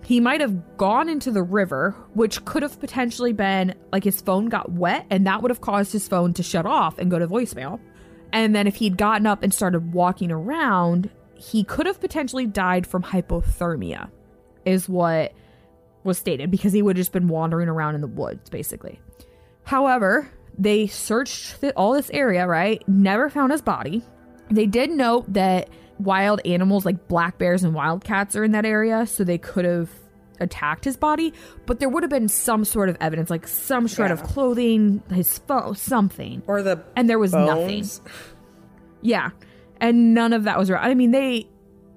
He 0.04 0.20
might 0.20 0.40
have 0.40 0.76
gone 0.76 1.08
into 1.08 1.30
the 1.30 1.42
river, 1.42 1.96
which 2.12 2.44
could 2.44 2.62
have 2.62 2.78
potentially 2.78 3.32
been 3.32 3.74
like 3.90 4.04
his 4.04 4.20
phone 4.20 4.46
got 4.46 4.70
wet 4.72 5.06
and 5.10 5.26
that 5.26 5.42
would 5.42 5.50
have 5.50 5.62
caused 5.62 5.92
his 5.92 6.06
phone 6.06 6.34
to 6.34 6.42
shut 6.42 6.66
off 6.66 6.98
and 6.98 7.10
go 7.10 7.18
to 7.18 7.26
voicemail. 7.26 7.80
And 8.32 8.54
then 8.54 8.66
if 8.66 8.76
he'd 8.76 8.98
gotten 8.98 9.26
up 9.26 9.42
and 9.42 9.52
started 9.52 9.92
walking 9.92 10.30
around, 10.30 11.10
he 11.34 11.64
could 11.64 11.86
have 11.86 12.00
potentially 12.00 12.46
died 12.46 12.86
from 12.86 13.02
hypothermia, 13.02 14.10
is 14.64 14.88
what 14.88 15.32
was 16.04 16.18
stated 16.18 16.50
because 16.50 16.72
he 16.72 16.82
would 16.82 16.96
have 16.96 17.00
just 17.00 17.12
been 17.12 17.28
wandering 17.28 17.68
around 17.68 17.94
in 17.94 18.00
the 18.00 18.06
woods, 18.06 18.50
basically. 18.50 19.00
However, 19.62 20.28
they 20.58 20.86
searched 20.86 21.60
th- 21.60 21.72
all 21.76 21.92
this 21.92 22.10
area, 22.10 22.46
right? 22.46 22.82
Never 22.88 23.28
found 23.28 23.52
his 23.52 23.62
body. 23.62 24.02
They 24.50 24.66
did 24.66 24.90
note 24.90 25.32
that 25.32 25.68
wild 25.98 26.40
animals 26.44 26.84
like 26.84 27.08
black 27.08 27.38
bears 27.38 27.64
and 27.64 27.74
wildcats 27.74 28.36
are 28.36 28.44
in 28.44 28.52
that 28.52 28.64
area, 28.64 29.06
so 29.06 29.24
they 29.24 29.38
could 29.38 29.64
have 29.64 29.90
attacked 30.40 30.84
his 30.84 30.96
body, 30.96 31.32
but 31.66 31.80
there 31.80 31.88
would 31.88 32.02
have 32.02 32.10
been 32.10 32.28
some 32.28 32.64
sort 32.64 32.88
of 32.88 32.96
evidence, 33.00 33.30
like 33.30 33.46
some 33.46 33.86
shred 33.86 34.10
of 34.10 34.22
clothing, 34.22 35.02
his 35.10 35.38
phone, 35.38 35.74
something. 35.74 36.42
Or 36.46 36.62
the 36.62 36.82
And 36.96 37.08
there 37.08 37.18
was 37.18 37.32
nothing. 37.32 37.84
Yeah. 39.00 39.30
And 39.80 40.14
none 40.14 40.32
of 40.32 40.44
that 40.44 40.58
was 40.58 40.70
right. 40.70 40.82
I 40.82 40.94
mean, 40.94 41.10
they 41.10 41.48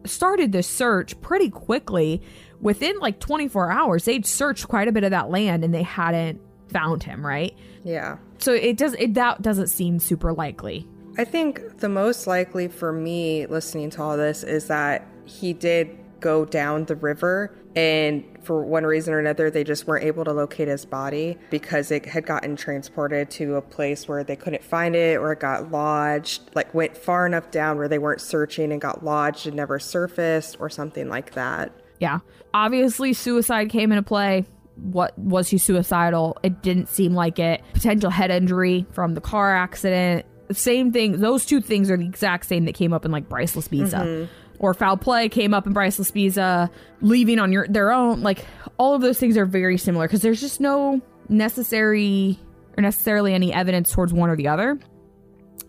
started 0.06 0.52
this 0.52 0.68
search 0.68 1.20
pretty 1.22 1.50
quickly. 1.50 2.22
Within 2.60 3.00
like 3.00 3.20
24 3.20 3.72
hours, 3.72 4.06
they'd 4.06 4.26
searched 4.26 4.68
quite 4.68 4.88
a 4.88 4.92
bit 4.92 5.04
of 5.04 5.12
that 5.12 5.30
land 5.30 5.64
and 5.64 5.74
they 5.74 5.84
hadn't 5.84 6.42
found 6.70 7.04
him, 7.04 7.26
right? 7.26 7.56
Yeah. 7.84 8.18
So 8.40 8.54
it 8.54 8.78
does 8.78 8.94
it 9.00 9.14
that 9.16 9.42
doesn't 9.42 9.68
seem 9.68 10.00
super 10.00 10.34
likely. 10.34 10.88
I 11.18 11.26
think 11.26 11.80
the 11.80 11.90
most 11.90 12.28
likely 12.28 12.68
for 12.68 12.92
me 12.94 13.48
listening 13.48 13.90
to 13.92 14.02
all 14.04 14.18
this 14.18 14.44
is 14.44 14.68
that 14.68 15.08
he 15.26 15.54
did 15.54 15.98
go 16.20 16.46
down 16.46 16.86
the 16.86 16.96
river 16.96 17.56
and 17.76 18.24
for 18.42 18.64
one 18.64 18.84
reason 18.84 19.14
or 19.14 19.20
another 19.20 19.52
they 19.52 19.64
just 19.64 19.86
weren't 19.86 20.04
able 20.04 20.26
to 20.26 20.32
locate 20.34 20.68
his 20.68 20.84
body 20.84 21.38
because 21.52 21.92
it 21.92 22.06
had 22.06 22.26
gotten 22.26 22.56
transported 22.56 23.30
to 23.30 23.56
a 23.56 23.62
place 23.62 24.08
where 24.08 24.24
they 24.24 24.36
couldn't 24.36 24.64
find 24.64 24.96
it 24.96 25.18
or 25.18 25.32
it 25.32 25.40
got 25.40 25.70
lodged 25.72 26.42
like 26.56 26.74
went 26.74 26.98
far 26.98 27.28
enough 27.28 27.52
down 27.52 27.78
where 27.78 27.88
they 27.88 28.00
weren't 28.00 28.22
searching 28.22 28.72
and 28.72 28.82
got 28.82 29.04
lodged 29.04 29.46
and 29.46 29.56
never 29.56 29.78
surfaced 29.78 30.58
or 30.60 30.70
something 30.70 31.08
like 31.08 31.34
that 31.34 31.72
Yeah. 32.00 32.20
Obviously 32.54 33.14
suicide 33.14 33.70
came 33.70 33.92
into 33.92 34.04
play. 34.04 34.46
What 34.78 35.18
was 35.18 35.50
he 35.50 35.58
suicidal? 35.58 36.38
It 36.44 36.62
didn't 36.62 36.90
seem 36.90 37.14
like 37.14 37.40
it. 37.40 37.62
Potential 37.74 38.10
head 38.10 38.32
injury 38.32 38.86
from 38.92 39.14
the 39.14 39.22
car 39.22 39.56
accident. 39.56 40.26
Same 40.52 40.92
thing. 40.92 41.20
Those 41.20 41.46
two 41.46 41.62
things 41.62 41.92
are 41.92 41.98
the 41.98 42.06
exact 42.06 42.46
same 42.46 42.66
that 42.66 42.76
came 42.76 42.94
up 42.94 43.06
in 43.06 43.12
like 43.12 43.28
Bryce 43.28 43.56
Laspisa. 43.56 44.04
Mm-hmm. 44.04 44.34
Or 44.60 44.74
foul 44.74 44.98
play 44.98 45.30
came 45.30 45.54
up 45.54 45.68
in 45.68 45.74
Bryce 45.74 46.00
Laspisa, 46.00 46.70
leaving 47.02 47.38
on 47.38 47.52
your 47.52 47.68
their 47.68 47.92
own. 47.92 48.22
Like 48.22 48.46
all 48.78 48.96
of 48.96 49.02
those 49.02 49.20
things 49.20 49.38
are 49.38 49.46
very 49.46 49.78
similar 49.78 50.08
because 50.08 50.22
there's 50.22 50.42
just 50.42 50.60
no 50.60 51.02
necessary 51.30 52.40
or 52.78 52.82
necessarily 52.82 53.34
any 53.34 53.54
evidence 53.54 53.92
towards 53.92 54.14
one 54.14 54.30
or 54.30 54.36
the 54.36 54.48
other. 54.48 54.80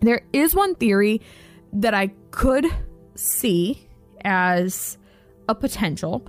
There 0.01 0.21
is 0.31 0.55
one 0.55 0.75
theory 0.75 1.21
that 1.73 1.93
I 1.93 2.07
could 2.31 2.65
see 3.15 3.87
as 4.23 4.97
a 5.47 5.55
potential, 5.55 6.25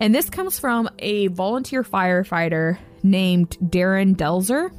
and 0.00 0.14
this 0.14 0.30
comes 0.30 0.58
from 0.58 0.88
a 0.98 1.28
volunteer 1.28 1.82
firefighter 1.82 2.78
named 3.02 3.56
Darren 3.62 4.16
Delzer. 4.16 4.70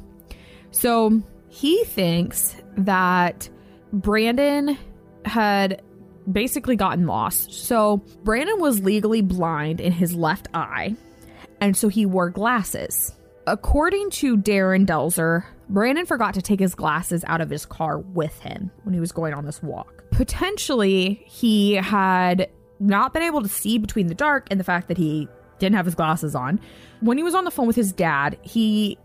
So 0.70 1.22
he 1.48 1.84
thinks 1.84 2.56
that 2.76 3.48
Brandon 3.92 4.76
had 5.24 5.82
basically 6.30 6.76
gotten 6.76 7.06
lost. 7.06 7.52
So 7.52 7.98
Brandon 8.24 8.58
was 8.58 8.80
legally 8.80 9.22
blind 9.22 9.80
in 9.80 9.92
his 9.92 10.14
left 10.14 10.48
eye, 10.54 10.96
and 11.60 11.76
so 11.76 11.88
he 11.88 12.06
wore 12.06 12.30
glasses. 12.30 13.14
According 13.46 14.10
to 14.10 14.36
Darren 14.38 14.86
Delzer, 14.86 15.44
Brandon 15.68 16.06
forgot 16.06 16.34
to 16.34 16.42
take 16.42 16.60
his 16.60 16.74
glasses 16.74 17.24
out 17.26 17.40
of 17.40 17.50
his 17.50 17.66
car 17.66 17.98
with 17.98 18.38
him 18.40 18.70
when 18.84 18.94
he 18.94 19.00
was 19.00 19.12
going 19.12 19.34
on 19.34 19.44
this 19.44 19.62
walk. 19.62 20.04
Potentially, 20.10 21.22
he 21.26 21.74
had 21.74 22.48
not 22.80 23.12
been 23.12 23.22
able 23.22 23.42
to 23.42 23.48
see 23.48 23.78
between 23.78 24.08
the 24.08 24.14
dark 24.14 24.46
and 24.50 24.58
the 24.58 24.64
fact 24.64 24.88
that 24.88 24.96
he 24.96 25.28
didn't 25.58 25.76
have 25.76 25.86
his 25.86 25.94
glasses 25.94 26.34
on. 26.34 26.60
When 27.00 27.16
he 27.16 27.24
was 27.24 27.34
on 27.34 27.44
the 27.44 27.50
phone 27.50 27.66
with 27.66 27.76
his 27.76 27.92
dad, 27.92 28.38
he 28.42 28.98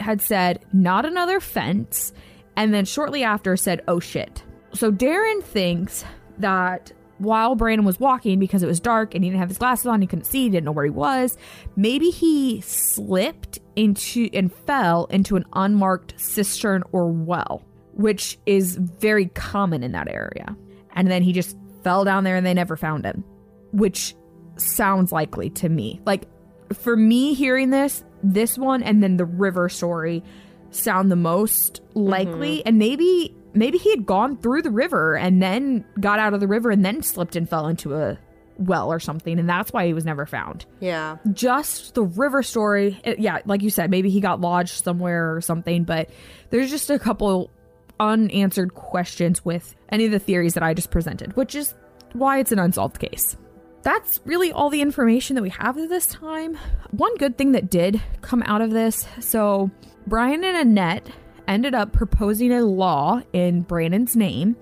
had 0.00 0.20
said, 0.20 0.64
Not 0.72 1.04
another 1.04 1.40
fence, 1.40 2.12
and 2.56 2.72
then 2.72 2.84
shortly 2.84 3.22
after 3.22 3.56
said, 3.56 3.82
Oh 3.88 4.00
shit. 4.00 4.42
So 4.72 4.92
Darren 4.92 5.42
thinks 5.42 6.04
that 6.38 6.92
while 7.18 7.54
Brandon 7.54 7.86
was 7.86 7.98
walking 7.98 8.38
because 8.38 8.62
it 8.62 8.66
was 8.66 8.80
dark 8.80 9.14
and 9.14 9.24
he 9.24 9.30
didn't 9.30 9.40
have 9.40 9.48
his 9.48 9.58
glasses 9.58 9.86
on, 9.86 10.00
he 10.00 10.06
couldn't 10.06 10.26
see, 10.26 10.44
he 10.44 10.50
didn't 10.50 10.64
know 10.66 10.72
where 10.72 10.84
he 10.84 10.90
was, 10.90 11.38
maybe 11.74 12.10
he 12.10 12.60
slipped 12.60 13.58
into 13.74 14.28
and 14.32 14.52
fell 14.52 15.06
into 15.06 15.36
an 15.36 15.44
unmarked 15.54 16.14
cistern 16.20 16.82
or 16.92 17.10
well, 17.10 17.62
which 17.94 18.38
is 18.44 18.76
very 18.76 19.26
common 19.28 19.82
in 19.82 19.92
that 19.92 20.08
area. 20.08 20.54
And 20.94 21.10
then 21.10 21.22
he 21.22 21.32
just 21.32 21.56
fell 21.86 22.04
down 22.04 22.24
there 22.24 22.34
and 22.34 22.44
they 22.44 22.52
never 22.52 22.76
found 22.76 23.04
him, 23.04 23.22
which 23.70 24.16
sounds 24.56 25.12
likely 25.12 25.50
to 25.50 25.68
me. 25.68 26.00
Like 26.04 26.24
for 26.72 26.96
me 26.96 27.32
hearing 27.32 27.70
this, 27.70 28.02
this 28.24 28.58
one 28.58 28.82
and 28.82 29.04
then 29.04 29.18
the 29.18 29.24
river 29.24 29.68
story 29.68 30.24
sound 30.70 31.12
the 31.12 31.16
most 31.16 31.80
likely. 31.94 32.58
Mm-hmm. 32.58 32.68
And 32.68 32.78
maybe 32.80 33.36
maybe 33.54 33.78
he 33.78 33.90
had 33.90 34.04
gone 34.04 34.36
through 34.36 34.62
the 34.62 34.70
river 34.72 35.16
and 35.16 35.40
then 35.40 35.84
got 36.00 36.18
out 36.18 36.34
of 36.34 36.40
the 36.40 36.48
river 36.48 36.72
and 36.72 36.84
then 36.84 37.02
slipped 37.02 37.36
and 37.36 37.48
fell 37.48 37.68
into 37.68 37.94
a 37.94 38.18
well 38.58 38.92
or 38.92 38.98
something. 38.98 39.38
And 39.38 39.48
that's 39.48 39.72
why 39.72 39.86
he 39.86 39.94
was 39.94 40.04
never 40.04 40.26
found. 40.26 40.66
Yeah. 40.80 41.18
Just 41.32 41.94
the 41.94 42.02
river 42.02 42.42
story. 42.42 42.98
It- 43.04 43.20
yeah 43.20 43.38
like 43.44 43.62
you 43.62 43.70
said 43.70 43.92
maybe 43.92 44.10
he 44.10 44.20
got 44.20 44.40
lodged 44.40 44.82
somewhere 44.82 45.36
or 45.36 45.40
something 45.40 45.84
but 45.84 46.10
there's 46.50 46.68
just 46.68 46.90
a 46.90 46.98
couple 46.98 47.52
unanswered 47.98 48.74
questions 48.74 49.44
with 49.44 49.74
any 49.88 50.04
of 50.04 50.10
the 50.10 50.18
theories 50.18 50.54
that 50.54 50.62
i 50.62 50.74
just 50.74 50.90
presented 50.90 51.34
which 51.36 51.54
is 51.54 51.74
why 52.16 52.38
it's 52.38 52.52
an 52.52 52.58
unsolved 52.58 52.98
case. 52.98 53.36
That's 53.82 54.20
really 54.24 54.50
all 54.50 54.70
the 54.70 54.80
information 54.80 55.36
that 55.36 55.42
we 55.42 55.50
have 55.50 55.78
at 55.78 55.88
this 55.88 56.06
time. 56.06 56.58
One 56.90 57.16
good 57.16 57.38
thing 57.38 57.52
that 57.52 57.70
did 57.70 58.00
come 58.20 58.42
out 58.46 58.60
of 58.60 58.70
this 58.70 59.06
so 59.20 59.70
brian 60.06 60.44
and 60.44 60.56
annette 60.56 61.08
ended 61.48 61.74
up 61.74 61.92
proposing 61.92 62.52
a 62.52 62.62
law 62.62 63.20
in 63.32 63.62
brandon's 63.62 64.14
name 64.14 64.56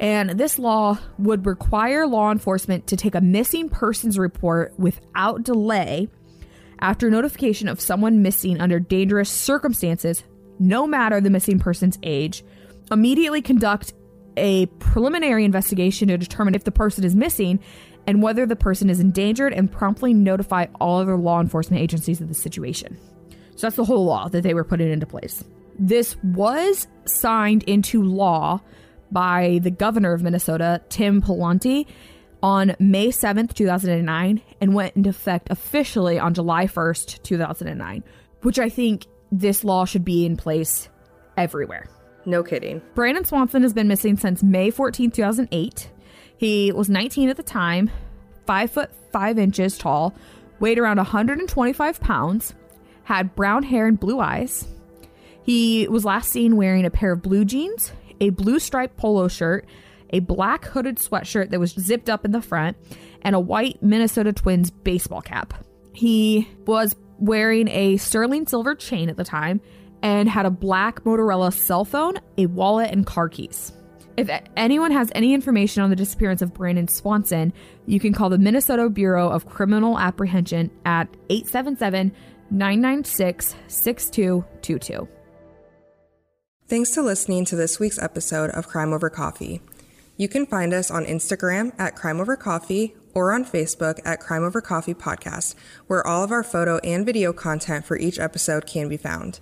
and 0.00 0.30
this 0.30 0.58
law 0.58 0.98
would 1.18 1.44
require 1.44 2.06
law 2.06 2.30
enforcement 2.30 2.86
to 2.86 2.96
take 2.96 3.14
a 3.14 3.20
missing 3.20 3.68
persons 3.68 4.18
report 4.18 4.72
without 4.78 5.42
delay 5.42 6.08
after 6.80 7.10
notification 7.10 7.68
of 7.68 7.80
someone 7.80 8.22
missing 8.22 8.60
under 8.60 8.78
dangerous 8.78 9.28
circumstances, 9.28 10.22
no 10.58 10.86
matter 10.86 11.20
the 11.20 11.30
missing 11.30 11.58
person's 11.58 11.98
age, 12.02 12.44
immediately 12.90 13.42
conduct 13.42 13.92
a 14.36 14.66
preliminary 14.78 15.44
investigation 15.44 16.08
to 16.08 16.18
determine 16.18 16.54
if 16.54 16.64
the 16.64 16.70
person 16.70 17.04
is 17.04 17.14
missing 17.14 17.60
and 18.06 18.22
whether 18.22 18.46
the 18.46 18.56
person 18.56 18.88
is 18.88 19.00
endangered 19.00 19.52
and 19.52 19.70
promptly 19.70 20.14
notify 20.14 20.66
all 20.80 21.00
other 21.00 21.16
law 21.16 21.40
enforcement 21.40 21.82
agencies 21.82 22.20
of 22.20 22.28
the 22.28 22.34
situation. 22.34 22.98
So 23.56 23.66
that's 23.66 23.76
the 23.76 23.84
whole 23.84 24.04
law 24.04 24.28
that 24.28 24.42
they 24.42 24.54
were 24.54 24.64
putting 24.64 24.90
into 24.90 25.06
place. 25.06 25.44
This 25.78 26.16
was 26.22 26.86
signed 27.04 27.64
into 27.64 28.02
law 28.02 28.60
by 29.10 29.60
the 29.62 29.70
governor 29.70 30.12
of 30.12 30.22
Minnesota, 30.22 30.80
Tim 30.88 31.20
Pawlenty, 31.20 31.86
on 32.42 32.76
May 32.78 33.08
7th, 33.08 33.54
2009, 33.54 34.42
and 34.60 34.74
went 34.74 34.96
into 34.96 35.10
effect 35.10 35.48
officially 35.50 36.18
on 36.18 36.34
July 36.34 36.66
1st, 36.66 37.22
2009, 37.22 38.04
which 38.42 38.58
I 38.58 38.68
think 38.68 39.06
this 39.32 39.64
law 39.64 39.84
should 39.84 40.04
be 40.04 40.24
in 40.24 40.36
place 40.36 40.88
everywhere. 41.36 41.88
No 42.28 42.42
kidding. 42.42 42.82
Brandon 42.94 43.24
Swanson 43.24 43.62
has 43.62 43.72
been 43.72 43.88
missing 43.88 44.18
since 44.18 44.42
May 44.42 44.68
14, 44.68 45.10
2008. 45.10 45.90
He 46.36 46.70
was 46.72 46.90
19 46.90 47.30
at 47.30 47.38
the 47.38 47.42
time, 47.42 47.90
5 48.46 48.70
foot 48.70 48.90
5 49.12 49.38
inches 49.38 49.78
tall, 49.78 50.14
weighed 50.60 50.78
around 50.78 50.98
125 50.98 52.00
pounds, 52.00 52.54
had 53.04 53.34
brown 53.34 53.62
hair 53.62 53.86
and 53.86 53.98
blue 53.98 54.20
eyes. 54.20 54.68
He 55.42 55.88
was 55.88 56.04
last 56.04 56.30
seen 56.30 56.56
wearing 56.56 56.84
a 56.84 56.90
pair 56.90 57.12
of 57.12 57.22
blue 57.22 57.46
jeans, 57.46 57.92
a 58.20 58.28
blue 58.28 58.58
striped 58.58 58.98
polo 58.98 59.28
shirt, 59.28 59.66
a 60.10 60.20
black 60.20 60.66
hooded 60.66 60.98
sweatshirt 60.98 61.48
that 61.48 61.60
was 61.60 61.70
zipped 61.72 62.10
up 62.10 62.26
in 62.26 62.32
the 62.32 62.42
front, 62.42 62.76
and 63.22 63.34
a 63.34 63.40
white 63.40 63.82
Minnesota 63.82 64.34
Twins 64.34 64.70
baseball 64.70 65.22
cap. 65.22 65.54
He 65.94 66.46
was 66.66 66.94
wearing 67.18 67.68
a 67.68 67.96
sterling 67.96 68.46
silver 68.46 68.74
chain 68.74 69.08
at 69.08 69.16
the 69.16 69.24
time 69.24 69.62
and 70.02 70.28
had 70.28 70.46
a 70.46 70.50
black 70.50 71.04
Motorola 71.04 71.52
cell 71.52 71.84
phone, 71.84 72.18
a 72.36 72.46
wallet, 72.46 72.90
and 72.90 73.06
car 73.06 73.28
keys. 73.28 73.72
If 74.16 74.28
anyone 74.56 74.90
has 74.90 75.12
any 75.14 75.32
information 75.32 75.82
on 75.82 75.90
the 75.90 75.96
disappearance 75.96 76.42
of 76.42 76.52
Brandon 76.52 76.88
Swanson, 76.88 77.52
you 77.86 78.00
can 78.00 78.12
call 78.12 78.30
the 78.30 78.38
Minnesota 78.38 78.90
Bureau 78.90 79.28
of 79.28 79.46
Criminal 79.46 79.96
Apprehension 79.96 80.72
at 80.84 81.08
877 81.30 82.12
996 82.50 83.54
6222. 83.68 85.08
Thanks 86.66 86.90
to 86.90 87.02
listening 87.02 87.44
to 87.44 87.56
this 87.56 87.78
week's 87.78 87.98
episode 87.98 88.50
of 88.50 88.66
Crime 88.66 88.92
Over 88.92 89.08
Coffee. 89.08 89.62
You 90.16 90.28
can 90.28 90.46
find 90.46 90.74
us 90.74 90.90
on 90.90 91.04
Instagram 91.04 91.72
at 91.78 91.94
Crime 91.94 92.20
Over 92.20 92.36
Coffee 92.36 92.96
or 93.14 93.32
on 93.32 93.44
Facebook 93.44 94.00
at 94.04 94.18
Crime 94.18 94.42
Over 94.42 94.60
Coffee 94.60 94.94
Podcast, 94.94 95.54
where 95.86 96.04
all 96.04 96.24
of 96.24 96.32
our 96.32 96.42
photo 96.42 96.78
and 96.78 97.06
video 97.06 97.32
content 97.32 97.84
for 97.84 97.96
each 97.96 98.18
episode 98.18 98.66
can 98.66 98.88
be 98.88 98.96
found. 98.96 99.38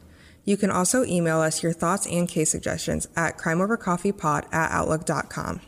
You 0.46 0.56
can 0.56 0.70
also 0.70 1.04
email 1.04 1.40
us 1.40 1.62
your 1.62 1.72
thoughts 1.74 2.06
and 2.06 2.26
case 2.26 2.50
suggestions 2.50 3.08
at 3.16 3.36
crimeovercoffeepod 3.36 4.54
at 4.54 4.70
outlook.com. 4.70 5.60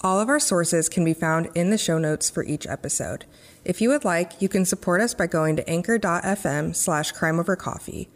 All 0.00 0.20
of 0.20 0.28
our 0.28 0.40
sources 0.40 0.88
can 0.88 1.04
be 1.04 1.12
found 1.12 1.50
in 1.54 1.70
the 1.70 1.78
show 1.78 1.98
notes 1.98 2.30
for 2.30 2.44
each 2.44 2.66
episode. 2.66 3.24
If 3.64 3.80
you 3.80 3.88
would 3.90 4.04
like, 4.04 4.40
you 4.40 4.48
can 4.48 4.64
support 4.64 5.00
us 5.00 5.12
by 5.12 5.26
going 5.26 5.56
to 5.56 5.68
anchor.fm 5.68 6.74
slash 6.74 7.12
crimeovercoffee. 7.12 8.08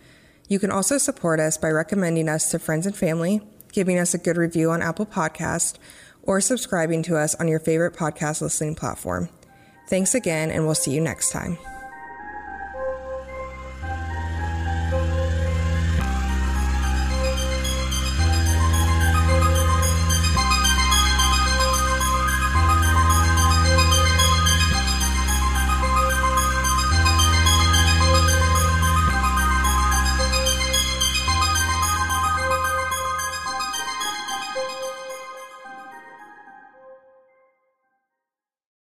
You 0.49 0.59
can 0.59 0.71
also 0.71 0.97
support 0.97 1.41
us 1.41 1.59
by 1.59 1.71
recommending 1.71 2.29
us 2.29 2.51
to 2.51 2.59
friends 2.59 2.87
and 2.87 2.97
family, 2.97 3.41
giving 3.73 3.99
us 3.99 4.15
a 4.15 4.19
good 4.19 4.37
review 4.37 4.71
on 4.71 4.83
Apple 4.83 5.07
Podcast, 5.07 5.79
or 6.23 6.41
subscribing 6.41 7.03
to 7.05 7.17
us 7.17 7.35
on 7.37 7.49
your 7.49 7.61
favorite 7.61 7.95
podcast 7.95 8.41
listening 8.41 8.75
platform. 8.75 9.29
Thanks 9.89 10.15
again, 10.15 10.51
and 10.51 10.65
we'll 10.65 10.75
see 10.75 10.93
you 10.93 11.01
next 11.01 11.31
time. 11.31 11.59